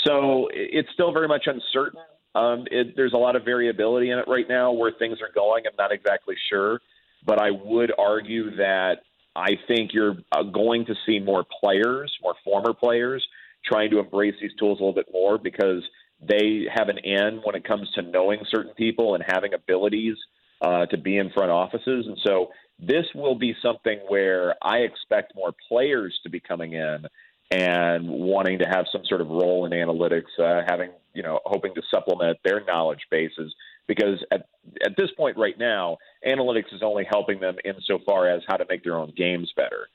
So 0.05 0.47
it's 0.51 0.89
still 0.93 1.11
very 1.11 1.27
much 1.27 1.47
uncertain. 1.47 2.01
Um, 2.35 2.65
it, 2.71 2.95
there's 2.95 3.13
a 3.13 3.17
lot 3.17 3.35
of 3.35 3.43
variability 3.43 4.11
in 4.11 4.19
it 4.19 4.25
right 4.27 4.47
now 4.47 4.71
where 4.71 4.91
things 4.97 5.17
are 5.21 5.33
going. 5.33 5.63
I'm 5.65 5.75
not 5.77 5.91
exactly 5.91 6.35
sure, 6.49 6.79
but 7.25 7.41
I 7.41 7.51
would 7.51 7.91
argue 7.97 8.55
that 8.57 8.97
I 9.35 9.51
think 9.67 9.91
you're 9.93 10.17
uh, 10.31 10.43
going 10.43 10.85
to 10.85 10.95
see 11.05 11.19
more 11.19 11.45
players, 11.61 12.11
more 12.21 12.35
former 12.43 12.73
players, 12.73 13.25
trying 13.65 13.91
to 13.91 13.99
embrace 13.99 14.35
these 14.41 14.51
tools 14.57 14.79
a 14.79 14.83
little 14.83 14.93
bit 14.93 15.07
more 15.11 15.37
because 15.37 15.83
they 16.21 16.65
have 16.73 16.89
an 16.89 16.99
end 16.99 17.41
when 17.43 17.55
it 17.55 17.63
comes 17.63 17.89
to 17.95 18.01
knowing 18.01 18.39
certain 18.49 18.73
people 18.73 19.15
and 19.15 19.23
having 19.27 19.53
abilities 19.53 20.15
uh, 20.61 20.85
to 20.87 20.97
be 20.97 21.17
in 21.17 21.29
front 21.31 21.51
offices. 21.51 22.05
And 22.07 22.17
so 22.25 22.49
this 22.79 23.05
will 23.13 23.35
be 23.35 23.55
something 23.61 23.99
where 24.07 24.55
I 24.61 24.79
expect 24.79 25.35
more 25.35 25.53
players 25.67 26.17
to 26.23 26.29
be 26.29 26.39
coming 26.39 26.73
in 26.73 27.05
and 27.51 28.07
wanting 28.07 28.59
to 28.59 28.65
have 28.65 28.85
some 28.91 29.01
sort 29.05 29.21
of 29.21 29.27
role 29.27 29.65
in 29.65 29.71
analytics, 29.71 30.39
uh, 30.39 30.61
having, 30.67 30.91
you 31.13 31.23
know, 31.23 31.39
hoping 31.45 31.73
to 31.75 31.81
supplement 31.91 32.37
their 32.43 32.63
knowledge 32.65 33.01
bases 33.09 33.53
because 33.89 34.23
at 34.31 34.47
at 34.85 34.95
this 34.95 35.09
point 35.17 35.35
right 35.35 35.57
now, 35.57 35.97
analytics 36.25 36.71
is 36.73 36.81
only 36.83 37.05
helping 37.09 37.39
them 37.39 37.55
insofar 37.65 38.29
as 38.29 38.43
how 38.47 38.55
to 38.55 38.65
make 38.69 38.83
their 38.83 38.95
own 38.95 39.11
games 39.17 39.51
better. 39.57 39.87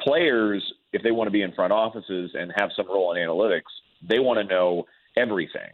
Players, 0.00 0.62
if 0.92 1.02
they 1.02 1.10
want 1.10 1.26
to 1.26 1.32
be 1.32 1.42
in 1.42 1.52
front 1.52 1.72
offices 1.72 2.30
and 2.34 2.52
have 2.56 2.70
some 2.76 2.86
role 2.86 3.12
in 3.12 3.18
analytics, 3.18 3.72
they 4.08 4.20
want 4.20 4.38
to 4.38 4.44
know 4.44 4.84
everything. 5.16 5.72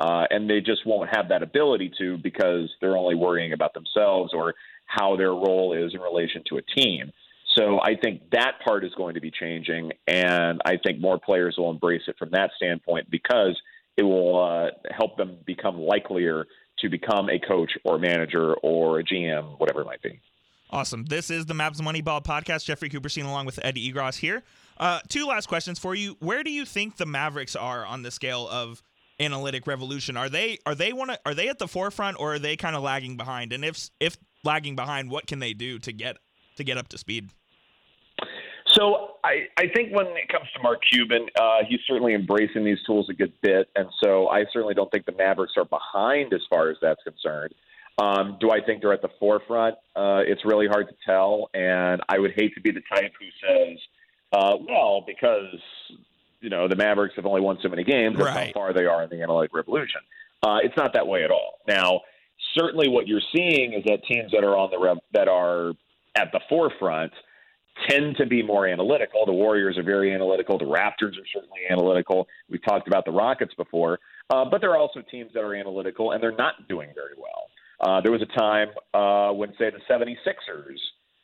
Uh, 0.00 0.24
and 0.30 0.48
they 0.48 0.60
just 0.60 0.86
won't 0.86 1.14
have 1.14 1.28
that 1.28 1.42
ability 1.42 1.92
to 1.98 2.16
because 2.16 2.70
they're 2.80 2.96
only 2.96 3.14
worrying 3.14 3.52
about 3.52 3.74
themselves 3.74 4.32
or 4.32 4.54
how 4.90 5.16
their 5.16 5.30
role 5.30 5.72
is 5.72 5.94
in 5.94 6.00
relation 6.00 6.42
to 6.48 6.56
a 6.58 6.62
team. 6.62 7.12
So 7.56 7.80
I 7.80 7.94
think 8.02 8.30
that 8.32 8.54
part 8.64 8.84
is 8.84 8.92
going 8.96 9.14
to 9.14 9.20
be 9.20 9.30
changing, 9.30 9.92
and 10.06 10.60
I 10.64 10.76
think 10.84 11.00
more 11.00 11.18
players 11.18 11.56
will 11.58 11.70
embrace 11.70 12.02
it 12.06 12.16
from 12.18 12.30
that 12.32 12.50
standpoint 12.56 13.10
because 13.10 13.60
it 13.96 14.02
will 14.02 14.42
uh, 14.42 14.70
help 14.96 15.16
them 15.16 15.38
become 15.46 15.78
likelier 15.78 16.46
to 16.78 16.88
become 16.88 17.28
a 17.28 17.38
coach 17.38 17.70
or 17.84 17.98
manager 17.98 18.54
or 18.54 19.00
a 19.00 19.04
GM, 19.04 19.58
whatever 19.58 19.82
it 19.82 19.86
might 19.86 20.02
be. 20.02 20.20
Awesome. 20.70 21.04
This 21.04 21.30
is 21.30 21.46
the 21.46 21.54
Mavs 21.54 21.80
Moneyball 21.80 22.24
podcast. 22.24 22.64
Jeffrey 22.64 22.88
Cooperstein 22.88 23.24
along 23.24 23.46
with 23.46 23.58
Eddie 23.62 23.92
Egros 23.92 24.16
here. 24.16 24.42
Uh, 24.78 25.00
two 25.08 25.26
last 25.26 25.46
questions 25.46 25.78
for 25.78 25.94
you. 25.94 26.16
Where 26.20 26.42
do 26.44 26.50
you 26.50 26.64
think 26.64 26.96
the 26.96 27.06
Mavericks 27.06 27.56
are 27.56 27.84
on 27.84 28.02
the 28.02 28.10
scale 28.10 28.48
of 28.48 28.82
analytic 29.18 29.66
revolution? 29.66 30.16
Are 30.16 30.28
they 30.28 30.58
are 30.64 30.74
they 30.74 30.92
want 30.92 31.10
are 31.26 31.34
they 31.34 31.48
at 31.48 31.58
the 31.58 31.68
forefront 31.68 32.18
or 32.18 32.34
are 32.34 32.38
they 32.38 32.56
kind 32.56 32.76
of 32.76 32.82
lagging 32.82 33.16
behind? 33.16 33.52
And 33.52 33.64
if 33.64 33.90
if 33.98 34.16
lagging 34.44 34.76
behind, 34.76 35.10
what 35.10 35.26
can 35.26 35.38
they 35.38 35.52
do 35.52 35.78
to 35.80 35.92
get 35.92 36.16
to 36.56 36.64
get 36.64 36.78
up 36.78 36.88
to 36.88 36.98
speed? 36.98 37.30
So 38.72 39.16
I, 39.24 39.48
I 39.58 39.66
think 39.74 39.94
when 39.94 40.06
it 40.06 40.28
comes 40.28 40.46
to 40.54 40.62
Mark 40.62 40.80
Cuban, 40.92 41.26
uh, 41.40 41.58
he's 41.68 41.80
certainly 41.86 42.14
embracing 42.14 42.64
these 42.64 42.78
tools 42.86 43.08
a 43.10 43.14
good 43.14 43.32
bit, 43.42 43.68
and 43.74 43.88
so 44.02 44.28
I 44.28 44.44
certainly 44.52 44.74
don't 44.74 44.90
think 44.90 45.06
the 45.06 45.12
Mavericks 45.12 45.54
are 45.56 45.64
behind 45.64 46.32
as 46.32 46.40
far 46.48 46.70
as 46.70 46.76
that's 46.80 47.02
concerned. 47.02 47.54
Um, 47.98 48.38
do 48.40 48.50
I 48.50 48.60
think 48.64 48.80
they're 48.80 48.92
at 48.92 49.02
the 49.02 49.10
forefront? 49.18 49.74
Uh, 49.94 50.22
it's 50.24 50.44
really 50.44 50.66
hard 50.68 50.88
to 50.88 50.94
tell, 51.04 51.50
and 51.52 52.00
I 52.08 52.18
would 52.18 52.32
hate 52.36 52.54
to 52.54 52.60
be 52.60 52.70
the 52.70 52.82
type 52.94 53.12
who 53.18 53.26
says, 53.46 53.78
uh, 54.32 54.56
"Well, 54.66 55.04
because 55.06 55.60
you 56.40 56.48
know 56.48 56.68
the 56.68 56.76
Mavericks 56.76 57.16
have 57.16 57.26
only 57.26 57.40
won 57.40 57.58
so 57.62 57.68
many 57.68 57.84
games, 57.84 58.16
that's 58.16 58.34
right. 58.34 58.46
how 58.46 58.52
far 58.52 58.72
they 58.72 58.86
are 58.86 59.02
in 59.02 59.10
the 59.10 59.22
analytic 59.22 59.52
revolution." 59.52 60.00
Uh, 60.42 60.58
it's 60.62 60.76
not 60.76 60.94
that 60.94 61.06
way 61.06 61.24
at 61.24 61.30
all. 61.30 61.58
Now, 61.68 62.00
certainly, 62.58 62.88
what 62.88 63.08
you're 63.08 63.22
seeing 63.34 63.72
is 63.72 63.84
that 63.84 64.04
teams 64.04 64.32
that 64.32 64.44
are 64.44 64.56
on 64.56 64.70
the 64.70 65.00
that 65.12 65.28
are 65.28 65.72
at 66.16 66.32
the 66.32 66.40
forefront 66.48 67.12
tend 67.88 68.16
to 68.16 68.26
be 68.26 68.42
more 68.42 68.66
analytical. 68.66 69.24
The 69.26 69.32
Warriors 69.32 69.78
are 69.78 69.82
very 69.82 70.12
analytical. 70.14 70.58
The 70.58 70.64
Raptors 70.64 71.12
are 71.12 71.26
certainly 71.32 71.60
analytical. 71.70 72.26
We've 72.48 72.62
talked 72.64 72.88
about 72.88 73.04
the 73.04 73.12
Rockets 73.12 73.54
before, 73.54 73.98
uh, 74.28 74.44
but 74.50 74.60
there 74.60 74.70
are 74.70 74.76
also 74.76 75.00
teams 75.10 75.30
that 75.34 75.40
are 75.40 75.54
analytical 75.54 76.12
and 76.12 76.22
they're 76.22 76.36
not 76.36 76.68
doing 76.68 76.90
very 76.94 77.14
well. 77.16 77.46
Uh, 77.80 78.00
there 78.02 78.12
was 78.12 78.22
a 78.22 78.38
time 78.38 78.68
uh, 78.92 79.32
when, 79.32 79.50
say, 79.58 79.70
the 79.70 79.80
76ers, 79.88 80.76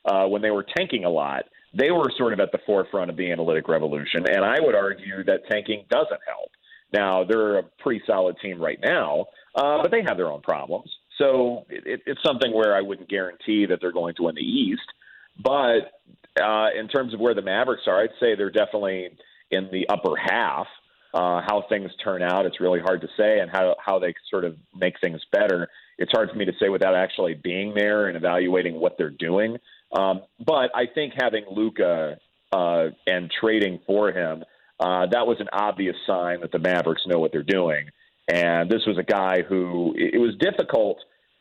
uh, 0.05 0.27
when 0.27 0.41
they 0.41 0.49
were 0.49 0.65
tanking 0.75 1.05
a 1.05 1.09
lot, 1.09 1.43
they 1.77 1.91
were 1.91 2.09
sort 2.17 2.33
of 2.33 2.39
at 2.39 2.51
the 2.51 2.59
forefront 2.65 3.11
of 3.11 3.17
the 3.17 3.31
analytic 3.31 3.67
revolution. 3.67 4.25
And 4.27 4.43
I 4.43 4.55
would 4.59 4.73
argue 4.73 5.23
that 5.25 5.41
tanking 5.51 5.85
doesn't 5.91 6.21
help. 6.27 6.49
Now, 6.93 7.23
they're 7.25 7.59
a 7.59 7.63
pretty 7.79 8.01
solid 8.07 8.37
team 8.41 8.59
right 8.59 8.79
now, 8.83 9.25
uh, 9.53 9.81
but 9.81 9.91
they 9.91 10.01
have 10.07 10.17
their 10.17 10.31
own 10.31 10.41
problems. 10.41 10.89
So 11.17 11.65
it, 11.69 12.01
it's 12.05 12.21
something 12.25 12.53
where 12.53 12.75
I 12.75 12.81
wouldn't 12.81 13.09
guarantee 13.09 13.65
that 13.67 13.79
they're 13.81 13.91
going 13.91 14.15
to 14.15 14.23
win 14.23 14.35
the 14.35 14.41
East. 14.41 14.81
But 15.41 15.91
uh, 16.41 16.69
in 16.77 16.87
terms 16.87 17.13
of 17.13 17.19
where 17.19 17.33
the 17.33 17.41
Mavericks 17.41 17.83
are, 17.87 18.01
I'd 18.01 18.09
say 18.19 18.35
they're 18.35 18.49
definitely 18.49 19.09
in 19.51 19.69
the 19.71 19.87
upper 19.89 20.15
half. 20.15 20.67
Uh, 21.13 21.41
how 21.47 21.63
things 21.69 21.89
turn 22.03 22.21
out, 22.21 22.45
it's 22.45 22.59
really 22.59 22.81
hard 22.81 23.01
to 23.01 23.07
say, 23.17 23.39
and 23.39 23.49
how 23.49 23.75
how 23.83 23.97
they 23.97 24.13
sort 24.29 24.43
of 24.43 24.55
make 24.75 24.93
things 24.99 25.19
better. 25.31 25.67
It's 25.97 26.11
hard 26.11 26.29
for 26.29 26.35
me 26.35 26.45
to 26.45 26.51
say 26.59 26.69
without 26.69 26.95
actually 26.95 27.33
being 27.33 27.73
there 27.73 28.07
and 28.07 28.17
evaluating 28.17 28.75
what 28.79 28.97
they're 28.97 29.09
doing. 29.09 29.57
Um, 29.91 30.21
but 30.45 30.69
I 30.75 30.85
think 30.93 31.13
having 31.19 31.45
Luka 31.49 32.17
uh, 32.51 32.87
and 33.07 33.31
trading 33.31 33.79
for 33.87 34.11
him, 34.11 34.43
uh, 34.79 35.07
that 35.07 35.25
was 35.25 35.37
an 35.39 35.47
obvious 35.51 35.95
sign 36.05 36.41
that 36.41 36.51
the 36.51 36.59
Mavericks 36.59 37.03
know 37.07 37.19
what 37.19 37.31
they're 37.31 37.41
doing. 37.41 37.87
And 38.27 38.69
this 38.69 38.81
was 38.85 38.97
a 38.97 39.03
guy 39.03 39.41
who 39.47 39.93
it 39.95 40.19
was 40.19 40.35
difficult 40.39 40.97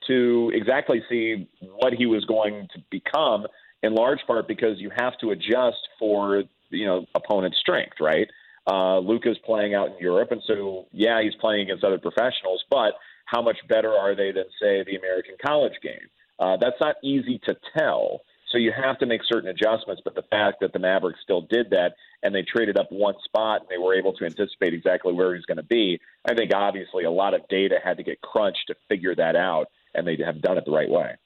to 0.07 0.53
exactly 0.55 1.03
see 1.09 1.49
what 1.61 1.92
he 1.92 2.07
was 2.07 2.25
going 2.27 2.68
to 2.75 2.81
become, 2.90 3.46
in 3.83 3.94
large 3.94 4.20
part 4.27 4.46
because 4.46 4.79
you 4.79 4.90
have 4.96 5.18
to 5.18 5.31
adjust 5.31 5.79
for 5.99 6.44
you 6.70 6.87
know 6.87 7.07
opponent's 7.14 7.59
strength, 7.59 7.96
right? 8.01 8.29
Uh, 8.68 8.99
Luka's 8.99 9.38
playing 9.44 9.75
out 9.75 9.88
in 9.88 9.99
Europe, 9.99 10.31
and 10.33 10.42
so 10.46 10.87
yeah, 10.92 11.22
he's 11.22 11.35
playing 11.40 11.62
against 11.62 11.85
other 11.85 11.99
professionals, 11.99 12.64
but 12.70 12.94
how 13.27 13.42
much 13.42 13.57
better 13.68 13.92
are 13.92 14.14
they 14.14 14.33
than 14.33 14.44
say 14.61 14.85
the 14.85 14.96
American 14.96 15.35
college 15.44 15.75
game? 15.83 16.09
Uh, 16.38 16.57
that's 16.61 16.81
not 16.81 16.96
easy 17.03 17.40
to 17.44 17.57
tell. 17.77 18.20
So 18.57 18.61
you 18.61 18.73
have 18.73 18.99
to 19.01 19.07
make 19.07 19.21
certain 19.31 19.51
adjustments. 19.51 20.01
But 20.03 20.14
the 20.14 20.23
fact 20.31 20.61
that 20.62 20.73
the 20.73 20.79
Mavericks 20.79 21.21
still 21.23 21.42
did 21.42 21.69
that 21.71 21.90
and 22.23 22.35
they 22.35 22.42
traded 22.42 22.79
up 22.79 22.90
one 22.90 23.14
spot 23.23 23.61
and 23.61 23.69
they 23.69 23.77
were 23.77 23.95
able 23.95 24.14
to 24.14 24.25
anticipate 24.25 24.73
exactly 24.73 25.12
where 25.12 25.35
he's 25.35 25.45
going 25.45 25.59
to 25.59 25.62
be, 25.62 26.01
I 26.25 26.35
think 26.35 26.55
obviously 26.55 27.05
a 27.05 27.11
lot 27.11 27.35
of 27.35 27.47
data 27.51 27.77
had 27.85 27.99
to 27.99 28.03
get 28.03 28.23
crunched 28.23 28.69
to 28.69 28.75
figure 28.88 29.14
that 29.14 29.37
out, 29.37 29.66
and 29.95 30.07
they 30.07 30.16
have 30.25 30.40
done 30.40 30.57
it 30.57 30.64
the 30.64 30.71
right 30.71 30.88
way. 30.88 31.16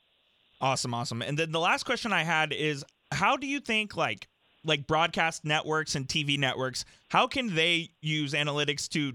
Awesome, 0.61 0.93
awesome. 0.93 1.23
And 1.23 1.39
then 1.39 1.53
the 1.53 1.61
last 1.61 1.85
question 1.85 2.13
I 2.13 2.25
had 2.25 2.53
is 2.53 2.85
how 3.13 3.37
do 3.37 3.47
you 3.47 3.61
think 3.61 3.97
like 3.97 4.27
like 4.65 4.89
broadcast 4.89 5.45
networks 5.45 5.95
and 5.95 6.09
TV 6.09 6.37
networks, 6.37 6.85
how 7.11 7.29
can 7.29 7.55
they 7.55 7.91
use 8.01 8.33
analytics 8.33 8.89
to 8.89 9.13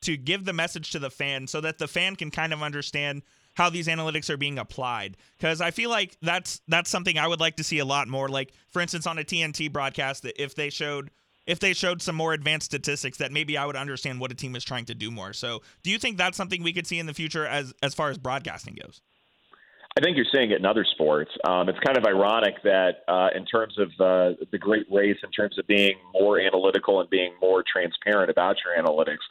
to 0.00 0.16
give 0.16 0.44
the 0.44 0.52
message 0.52 0.90
to 0.90 0.98
the 0.98 1.08
fan 1.08 1.46
so 1.46 1.60
that 1.60 1.78
the 1.78 1.86
fan 1.86 2.16
can 2.16 2.32
kind 2.32 2.52
of 2.52 2.64
understand 2.64 3.22
how 3.54 3.70
these 3.70 3.86
analytics 3.86 4.30
are 4.30 4.36
being 4.36 4.58
applied 4.58 5.16
because 5.38 5.60
I 5.60 5.70
feel 5.70 5.90
like 5.90 6.16
that's 6.20 6.60
that's 6.68 6.90
something 6.90 7.18
I 7.18 7.26
would 7.26 7.40
like 7.40 7.56
to 7.56 7.64
see 7.64 7.78
a 7.78 7.84
lot 7.84 8.08
more. 8.08 8.28
Like 8.28 8.52
for 8.70 8.82
instance, 8.82 9.06
on 9.06 9.18
a 9.18 9.24
TNT 9.24 9.72
broadcast, 9.72 10.26
if 10.36 10.54
they 10.54 10.70
showed 10.70 11.10
if 11.46 11.60
they 11.60 11.74
showed 11.74 12.00
some 12.00 12.16
more 12.16 12.32
advanced 12.32 12.66
statistics, 12.66 13.18
that 13.18 13.30
maybe 13.30 13.56
I 13.56 13.66
would 13.66 13.76
understand 13.76 14.18
what 14.20 14.32
a 14.32 14.34
team 14.34 14.56
is 14.56 14.64
trying 14.64 14.86
to 14.86 14.94
do 14.94 15.10
more. 15.10 15.32
So, 15.32 15.62
do 15.82 15.90
you 15.90 15.98
think 15.98 16.16
that's 16.16 16.36
something 16.36 16.62
we 16.62 16.72
could 16.72 16.86
see 16.86 16.98
in 16.98 17.06
the 17.06 17.14
future 17.14 17.46
as 17.46 17.74
as 17.82 17.94
far 17.94 18.10
as 18.10 18.18
broadcasting 18.18 18.76
goes? 18.82 19.00
I 19.96 20.00
think 20.00 20.16
you're 20.16 20.26
seeing 20.32 20.50
it 20.50 20.58
in 20.58 20.66
other 20.66 20.84
sports. 20.84 21.30
Um, 21.44 21.68
it's 21.68 21.78
kind 21.78 21.96
of 21.96 22.04
ironic 22.04 22.54
that 22.64 23.04
uh, 23.06 23.28
in 23.34 23.44
terms 23.46 23.78
of 23.78 23.88
uh, 24.00 24.34
the 24.50 24.58
great 24.58 24.86
race, 24.90 25.18
in 25.22 25.30
terms 25.30 25.56
of 25.56 25.68
being 25.68 25.94
more 26.12 26.40
analytical 26.40 27.00
and 27.00 27.08
being 27.08 27.32
more 27.40 27.62
transparent 27.62 28.28
about 28.28 28.56
your 28.64 28.74
analytics, 28.82 29.22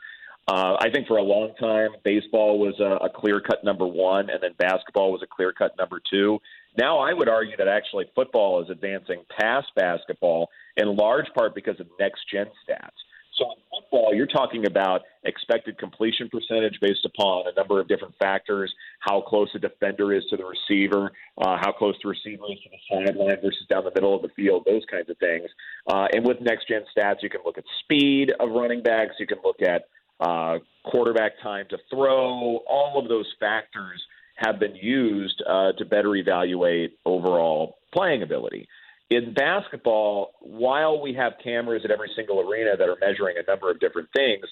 uh, 0.47 0.75
I 0.79 0.89
think 0.89 1.07
for 1.07 1.17
a 1.17 1.23
long 1.23 1.53
time, 1.59 1.91
baseball 2.03 2.59
was 2.59 2.77
a, 2.79 3.05
a 3.05 3.09
clear 3.09 3.39
cut 3.39 3.63
number 3.63 3.87
one, 3.87 4.29
and 4.29 4.43
then 4.43 4.51
basketball 4.57 5.11
was 5.11 5.21
a 5.23 5.27
clear 5.27 5.53
cut 5.53 5.71
number 5.77 6.01
two. 6.11 6.39
Now, 6.77 6.99
I 6.99 7.13
would 7.13 7.29
argue 7.29 7.55
that 7.57 7.67
actually 7.67 8.05
football 8.13 8.61
is 8.61 8.69
advancing 8.69 9.23
past 9.39 9.67
basketball 9.75 10.49
in 10.75 10.97
large 10.97 11.27
part 11.35 11.55
because 11.55 11.79
of 11.79 11.87
next 11.99 12.21
gen 12.31 12.47
stats. 12.67 12.89
So 13.37 13.45
in 13.45 13.81
football, 13.81 14.13
you're 14.13 14.27
talking 14.27 14.67
about 14.67 15.01
expected 15.23 15.77
completion 15.77 16.29
percentage 16.29 16.77
based 16.81 17.05
upon 17.05 17.45
a 17.47 17.53
number 17.55 17.79
of 17.79 17.87
different 17.87 18.13
factors: 18.19 18.71
how 18.99 19.21
close 19.21 19.49
a 19.55 19.59
defender 19.59 20.13
is 20.13 20.23
to 20.29 20.37
the 20.37 20.45
receiver, 20.45 21.11
uh, 21.37 21.57
how 21.61 21.71
close 21.71 21.95
the 22.03 22.09
receiver 22.09 22.43
is 22.51 22.59
to 22.63 22.69
the 22.69 22.77
sideline 22.89 23.37
versus 23.41 23.65
down 23.69 23.85
the 23.85 23.91
middle 23.95 24.15
of 24.15 24.21
the 24.21 24.29
field, 24.35 24.65
those 24.65 24.83
kinds 24.91 25.09
of 25.09 25.17
things. 25.17 25.49
Uh, 25.87 26.07
and 26.13 26.25
with 26.27 26.41
next 26.41 26.67
gen 26.67 26.83
stats, 26.95 27.23
you 27.23 27.29
can 27.29 27.41
look 27.45 27.57
at 27.57 27.63
speed 27.83 28.31
of 28.39 28.51
running 28.51 28.83
backs, 28.83 29.15
you 29.19 29.25
can 29.25 29.39
look 29.43 29.61
at 29.61 29.85
uh, 30.19 30.59
quarterback 30.85 31.33
time 31.41 31.65
to 31.69 31.77
throw, 31.89 32.59
all 32.67 32.99
of 33.01 33.07
those 33.07 33.31
factors 33.39 34.01
have 34.35 34.59
been 34.59 34.75
used 34.75 35.41
uh, 35.47 35.71
to 35.73 35.85
better 35.85 36.15
evaluate 36.15 36.97
overall 37.05 37.77
playing 37.93 38.23
ability. 38.23 38.67
In 39.09 39.33
basketball, 39.33 40.31
while 40.39 41.01
we 41.01 41.13
have 41.13 41.33
cameras 41.43 41.81
at 41.85 41.91
every 41.91 42.09
single 42.15 42.39
arena 42.39 42.71
that 42.77 42.89
are 42.89 42.97
measuring 42.99 43.35
a 43.37 43.49
number 43.49 43.69
of 43.69 43.79
different 43.79 44.09
things, 44.15 44.45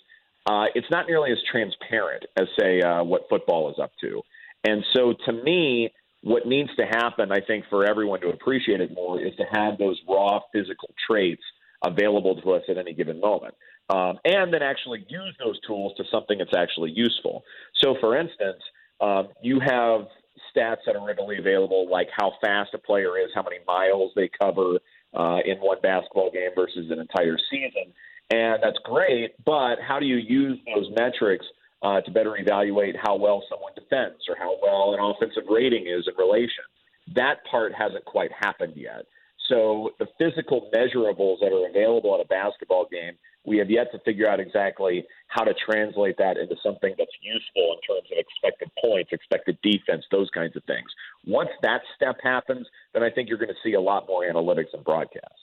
uh, 0.46 0.66
it's 0.76 0.88
not 0.92 1.08
nearly 1.08 1.32
as 1.32 1.38
transparent 1.52 2.26
as, 2.40 2.48
say, 2.60 2.82
uh, 2.82 3.04
what 3.04 3.24
football 3.30 3.70
is 3.72 3.78
up 3.82 3.92
to. 4.02 4.22
And 4.64 4.84
so, 4.94 5.14
to 5.26 5.32
me, 5.32 5.92
what 6.22 6.46
needs 6.46 6.70
to 6.76 6.86
happen, 6.86 7.32
I 7.32 7.40
think, 7.42 7.66
for 7.70 7.86
everyone 7.86 8.22
to 8.22 8.30
appreciate 8.30 8.82
it 8.82 8.94
more 8.94 9.20
is 9.20 9.36
to 9.38 9.46
have 9.52 9.78
those 9.78 10.00
raw 10.08 10.40
physical 10.54 10.94
traits 11.08 11.42
available 11.84 12.40
to 12.42 12.52
us 12.52 12.64
at 12.70 12.78
any 12.78 12.94
given 12.94 13.20
moment 13.20 13.54
um, 13.92 14.20
and 14.24 14.54
then 14.54 14.64
actually 14.64 15.06
use 15.10 15.36
those 15.44 15.60
tools 15.68 15.94
to 15.98 16.04
something 16.12 16.38
that's 16.38 16.56
actually 16.56 16.92
useful. 16.92 17.44
So, 17.84 17.96
for 18.00 18.18
instance, 18.18 18.62
um, 19.02 19.30
you 19.42 19.60
have 19.60 20.02
stats 20.56 20.78
that 20.86 20.96
are 20.96 21.06
readily 21.06 21.38
available, 21.38 21.90
like 21.90 22.08
how 22.18 22.34
fast 22.42 22.70
a 22.74 22.78
player 22.78 23.18
is, 23.18 23.30
how 23.36 23.44
many 23.44 23.58
miles 23.68 24.12
they 24.16 24.30
cover 24.42 24.80
uh, 25.14 25.40
in 25.46 25.58
one 25.58 25.78
basketball 25.82 26.32
game 26.32 26.52
versus 26.56 26.90
an 26.90 27.00
entire 27.00 27.38
season. 27.50 27.94
And 28.32 28.64
that's 28.64 28.78
great, 28.86 29.34
but 29.44 29.76
how 29.86 30.00
do 30.00 30.06
you 30.06 30.16
use 30.16 30.58
those 30.74 30.90
metrics 30.98 31.46
uh, 31.82 32.00
to 32.02 32.12
better 32.12 32.38
evaluate 32.38 32.96
how 32.96 33.18
well 33.18 33.44
someone 33.50 33.74
defends 33.76 34.24
or 34.30 34.38
how 34.38 34.56
well 34.62 34.94
an 34.94 35.00
offensive 35.04 35.44
rating 35.50 35.88
is 35.88 36.08
in 36.08 36.14
relation? 36.18 36.64
That 37.16 37.44
part 37.50 37.74
hasn't 37.74 38.06
quite 38.06 38.32
happened 38.40 38.74
yet. 38.78 39.06
So 39.52 39.92
the 40.00 40.08
physical 40.18 40.72
measurables 40.74 41.40
that 41.42 41.52
are 41.52 41.68
available 41.70 42.16
at 42.16 42.22
a 42.24 42.28
basketball 42.28 42.88
game 42.90 43.18
we 43.46 43.58
have 43.58 43.70
yet 43.70 43.92
to 43.92 44.00
figure 44.00 44.30
out 44.30 44.40
exactly 44.40 45.06
how 45.28 45.44
to 45.44 45.54
translate 45.66 46.16
that 46.18 46.38
into 46.38 46.56
something 46.62 46.94
that's 46.98 47.12
useful 47.22 47.76
in 47.76 47.96
terms 47.96 48.08
of 48.12 48.18
expected 48.18 48.70
points, 48.80 49.10
expected 49.12 49.58
defense, 49.64 50.06
those 50.12 50.30
kinds 50.34 50.56
of 50.56 50.64
things. 50.66 50.88
Once 51.26 51.50
that 51.64 51.82
step 51.96 52.18
happens, 52.24 52.68
then 52.94 53.04
I 53.04 53.10
think 53.10 53.30
you're 53.30 53.38
going 53.38 53.50
to 53.50 53.56
see 53.64 53.74
a 53.74 53.82
lot 53.82 54.08
more 54.08 54.24
analytics 54.24 54.74
and 54.74 54.84
broadcasts. 54.84 55.40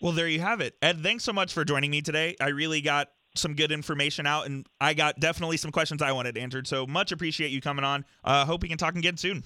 Well, 0.00 0.12
there 0.12 0.28
you 0.28 0.40
have 0.40 0.60
it. 0.60 0.76
Ed, 0.82 1.02
thanks 1.02 1.24
so 1.24 1.32
much 1.32 1.52
for 1.52 1.64
joining 1.64 1.90
me 1.90 2.02
today. 2.02 2.36
I 2.40 2.48
really 2.48 2.80
got 2.82 3.08
some 3.34 3.54
good 3.54 3.72
information 3.72 4.26
out, 4.26 4.46
and 4.46 4.66
I 4.80 4.94
got 4.94 5.18
definitely 5.18 5.56
some 5.56 5.70
questions 5.70 6.02
I 6.02 6.12
wanted 6.12 6.36
answered. 6.36 6.66
So 6.66 6.86
much 6.86 7.12
appreciate 7.12 7.50
you 7.50 7.60
coming 7.60 7.84
on. 7.84 8.04
Uh, 8.22 8.44
hope 8.44 8.62
we 8.62 8.68
can 8.68 8.78
talk 8.78 8.94
again 8.94 9.16
soon. 9.16 9.42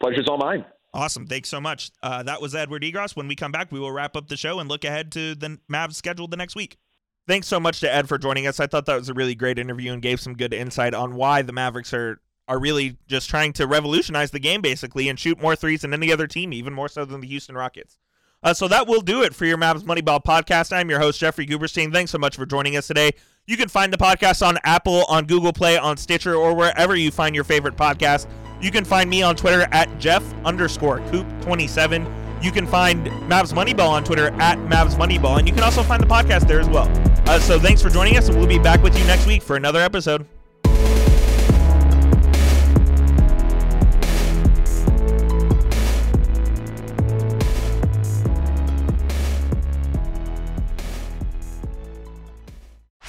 Pleasure's 0.00 0.28
all 0.28 0.38
mine. 0.38 0.64
Awesome. 0.94 1.26
Thanks 1.26 1.48
so 1.48 1.60
much. 1.60 1.90
Uh, 2.02 2.22
that 2.22 2.40
was 2.40 2.54
Edward 2.54 2.82
Egros. 2.82 3.14
When 3.14 3.28
we 3.28 3.36
come 3.36 3.52
back, 3.52 3.70
we 3.70 3.78
will 3.78 3.92
wrap 3.92 4.16
up 4.16 4.28
the 4.28 4.36
show 4.36 4.58
and 4.58 4.68
look 4.68 4.84
ahead 4.84 5.12
to 5.12 5.34
the 5.34 5.58
Mavs 5.70 5.94
scheduled 5.94 6.30
the 6.30 6.36
next 6.36 6.56
week. 6.56 6.78
Thanks 7.26 7.46
so 7.46 7.60
much 7.60 7.80
to 7.80 7.94
Ed 7.94 8.08
for 8.08 8.16
joining 8.16 8.46
us. 8.46 8.58
I 8.58 8.66
thought 8.66 8.86
that 8.86 8.96
was 8.96 9.10
a 9.10 9.14
really 9.14 9.34
great 9.34 9.58
interview 9.58 9.92
and 9.92 10.00
gave 10.00 10.18
some 10.18 10.32
good 10.34 10.54
insight 10.54 10.94
on 10.94 11.14
why 11.14 11.42
the 11.42 11.52
Mavericks 11.52 11.92
are 11.92 12.20
are 12.48 12.58
really 12.58 12.96
just 13.06 13.28
trying 13.28 13.52
to 13.52 13.66
revolutionize 13.66 14.30
the 14.30 14.38
game 14.40 14.62
basically 14.62 15.10
and 15.10 15.20
shoot 15.20 15.38
more 15.38 15.54
threes 15.54 15.82
than 15.82 15.92
any 15.92 16.10
other 16.10 16.26
team, 16.26 16.52
even 16.54 16.72
more 16.72 16.88
so 16.88 17.04
than 17.04 17.20
the 17.20 17.26
Houston 17.26 17.54
Rockets. 17.54 17.98
Uh, 18.42 18.54
so 18.54 18.68
that 18.68 18.86
will 18.86 19.02
do 19.02 19.22
it 19.22 19.34
for 19.34 19.44
your 19.44 19.58
Mavs 19.58 19.82
Moneyball 19.82 20.24
podcast. 20.24 20.72
I'm 20.72 20.88
your 20.88 21.00
host 21.00 21.20
Jeffrey 21.20 21.46
Cooperstein. 21.46 21.92
Thanks 21.92 22.10
so 22.10 22.18
much 22.18 22.36
for 22.36 22.46
joining 22.46 22.76
us 22.76 22.86
today. 22.86 23.10
You 23.46 23.56
can 23.56 23.68
find 23.68 23.92
the 23.92 23.98
podcast 23.98 24.46
on 24.46 24.58
Apple, 24.64 25.04
on 25.08 25.26
Google 25.26 25.52
Play, 25.52 25.76
on 25.76 25.96
Stitcher, 25.96 26.34
or 26.34 26.54
wherever 26.54 26.96
you 26.96 27.10
find 27.10 27.34
your 27.34 27.44
favorite 27.44 27.76
podcast. 27.76 28.26
You 28.60 28.72
can 28.72 28.84
find 28.84 29.08
me 29.08 29.22
on 29.22 29.36
Twitter 29.36 29.68
at 29.70 29.98
Jeff 30.00 30.24
underscore 30.44 30.98
Coop 31.10 31.26
27. 31.42 32.06
You 32.42 32.50
can 32.50 32.66
find 32.66 33.06
Mavs 33.28 33.52
Moneyball 33.52 33.90
on 33.90 34.04
Twitter 34.04 34.28
at 34.40 34.58
Mavs 34.58 34.94
Moneyball, 34.94 35.38
and 35.38 35.46
you 35.46 35.54
can 35.54 35.62
also 35.62 35.82
find 35.82 36.02
the 36.02 36.06
podcast 36.06 36.48
there 36.48 36.60
as 36.60 36.68
well. 36.68 36.88
Uh, 37.28 37.38
so 37.38 37.58
thanks 37.58 37.80
for 37.82 37.88
joining 37.88 38.16
us, 38.16 38.28
and 38.28 38.36
we'll 38.36 38.46
be 38.48 38.58
back 38.58 38.82
with 38.82 38.98
you 38.98 39.04
next 39.04 39.26
week 39.26 39.42
for 39.42 39.56
another 39.56 39.80
episode. 39.80 40.26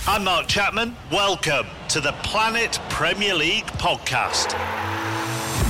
I'm 0.08 0.24
Mark 0.24 0.48
Chapman. 0.48 0.96
Welcome 1.12 1.68
to 1.90 2.02
the 2.02 2.12
Planet 2.24 2.80
Premier 2.90 3.36
League 3.36 3.68
podcast. 3.68 4.56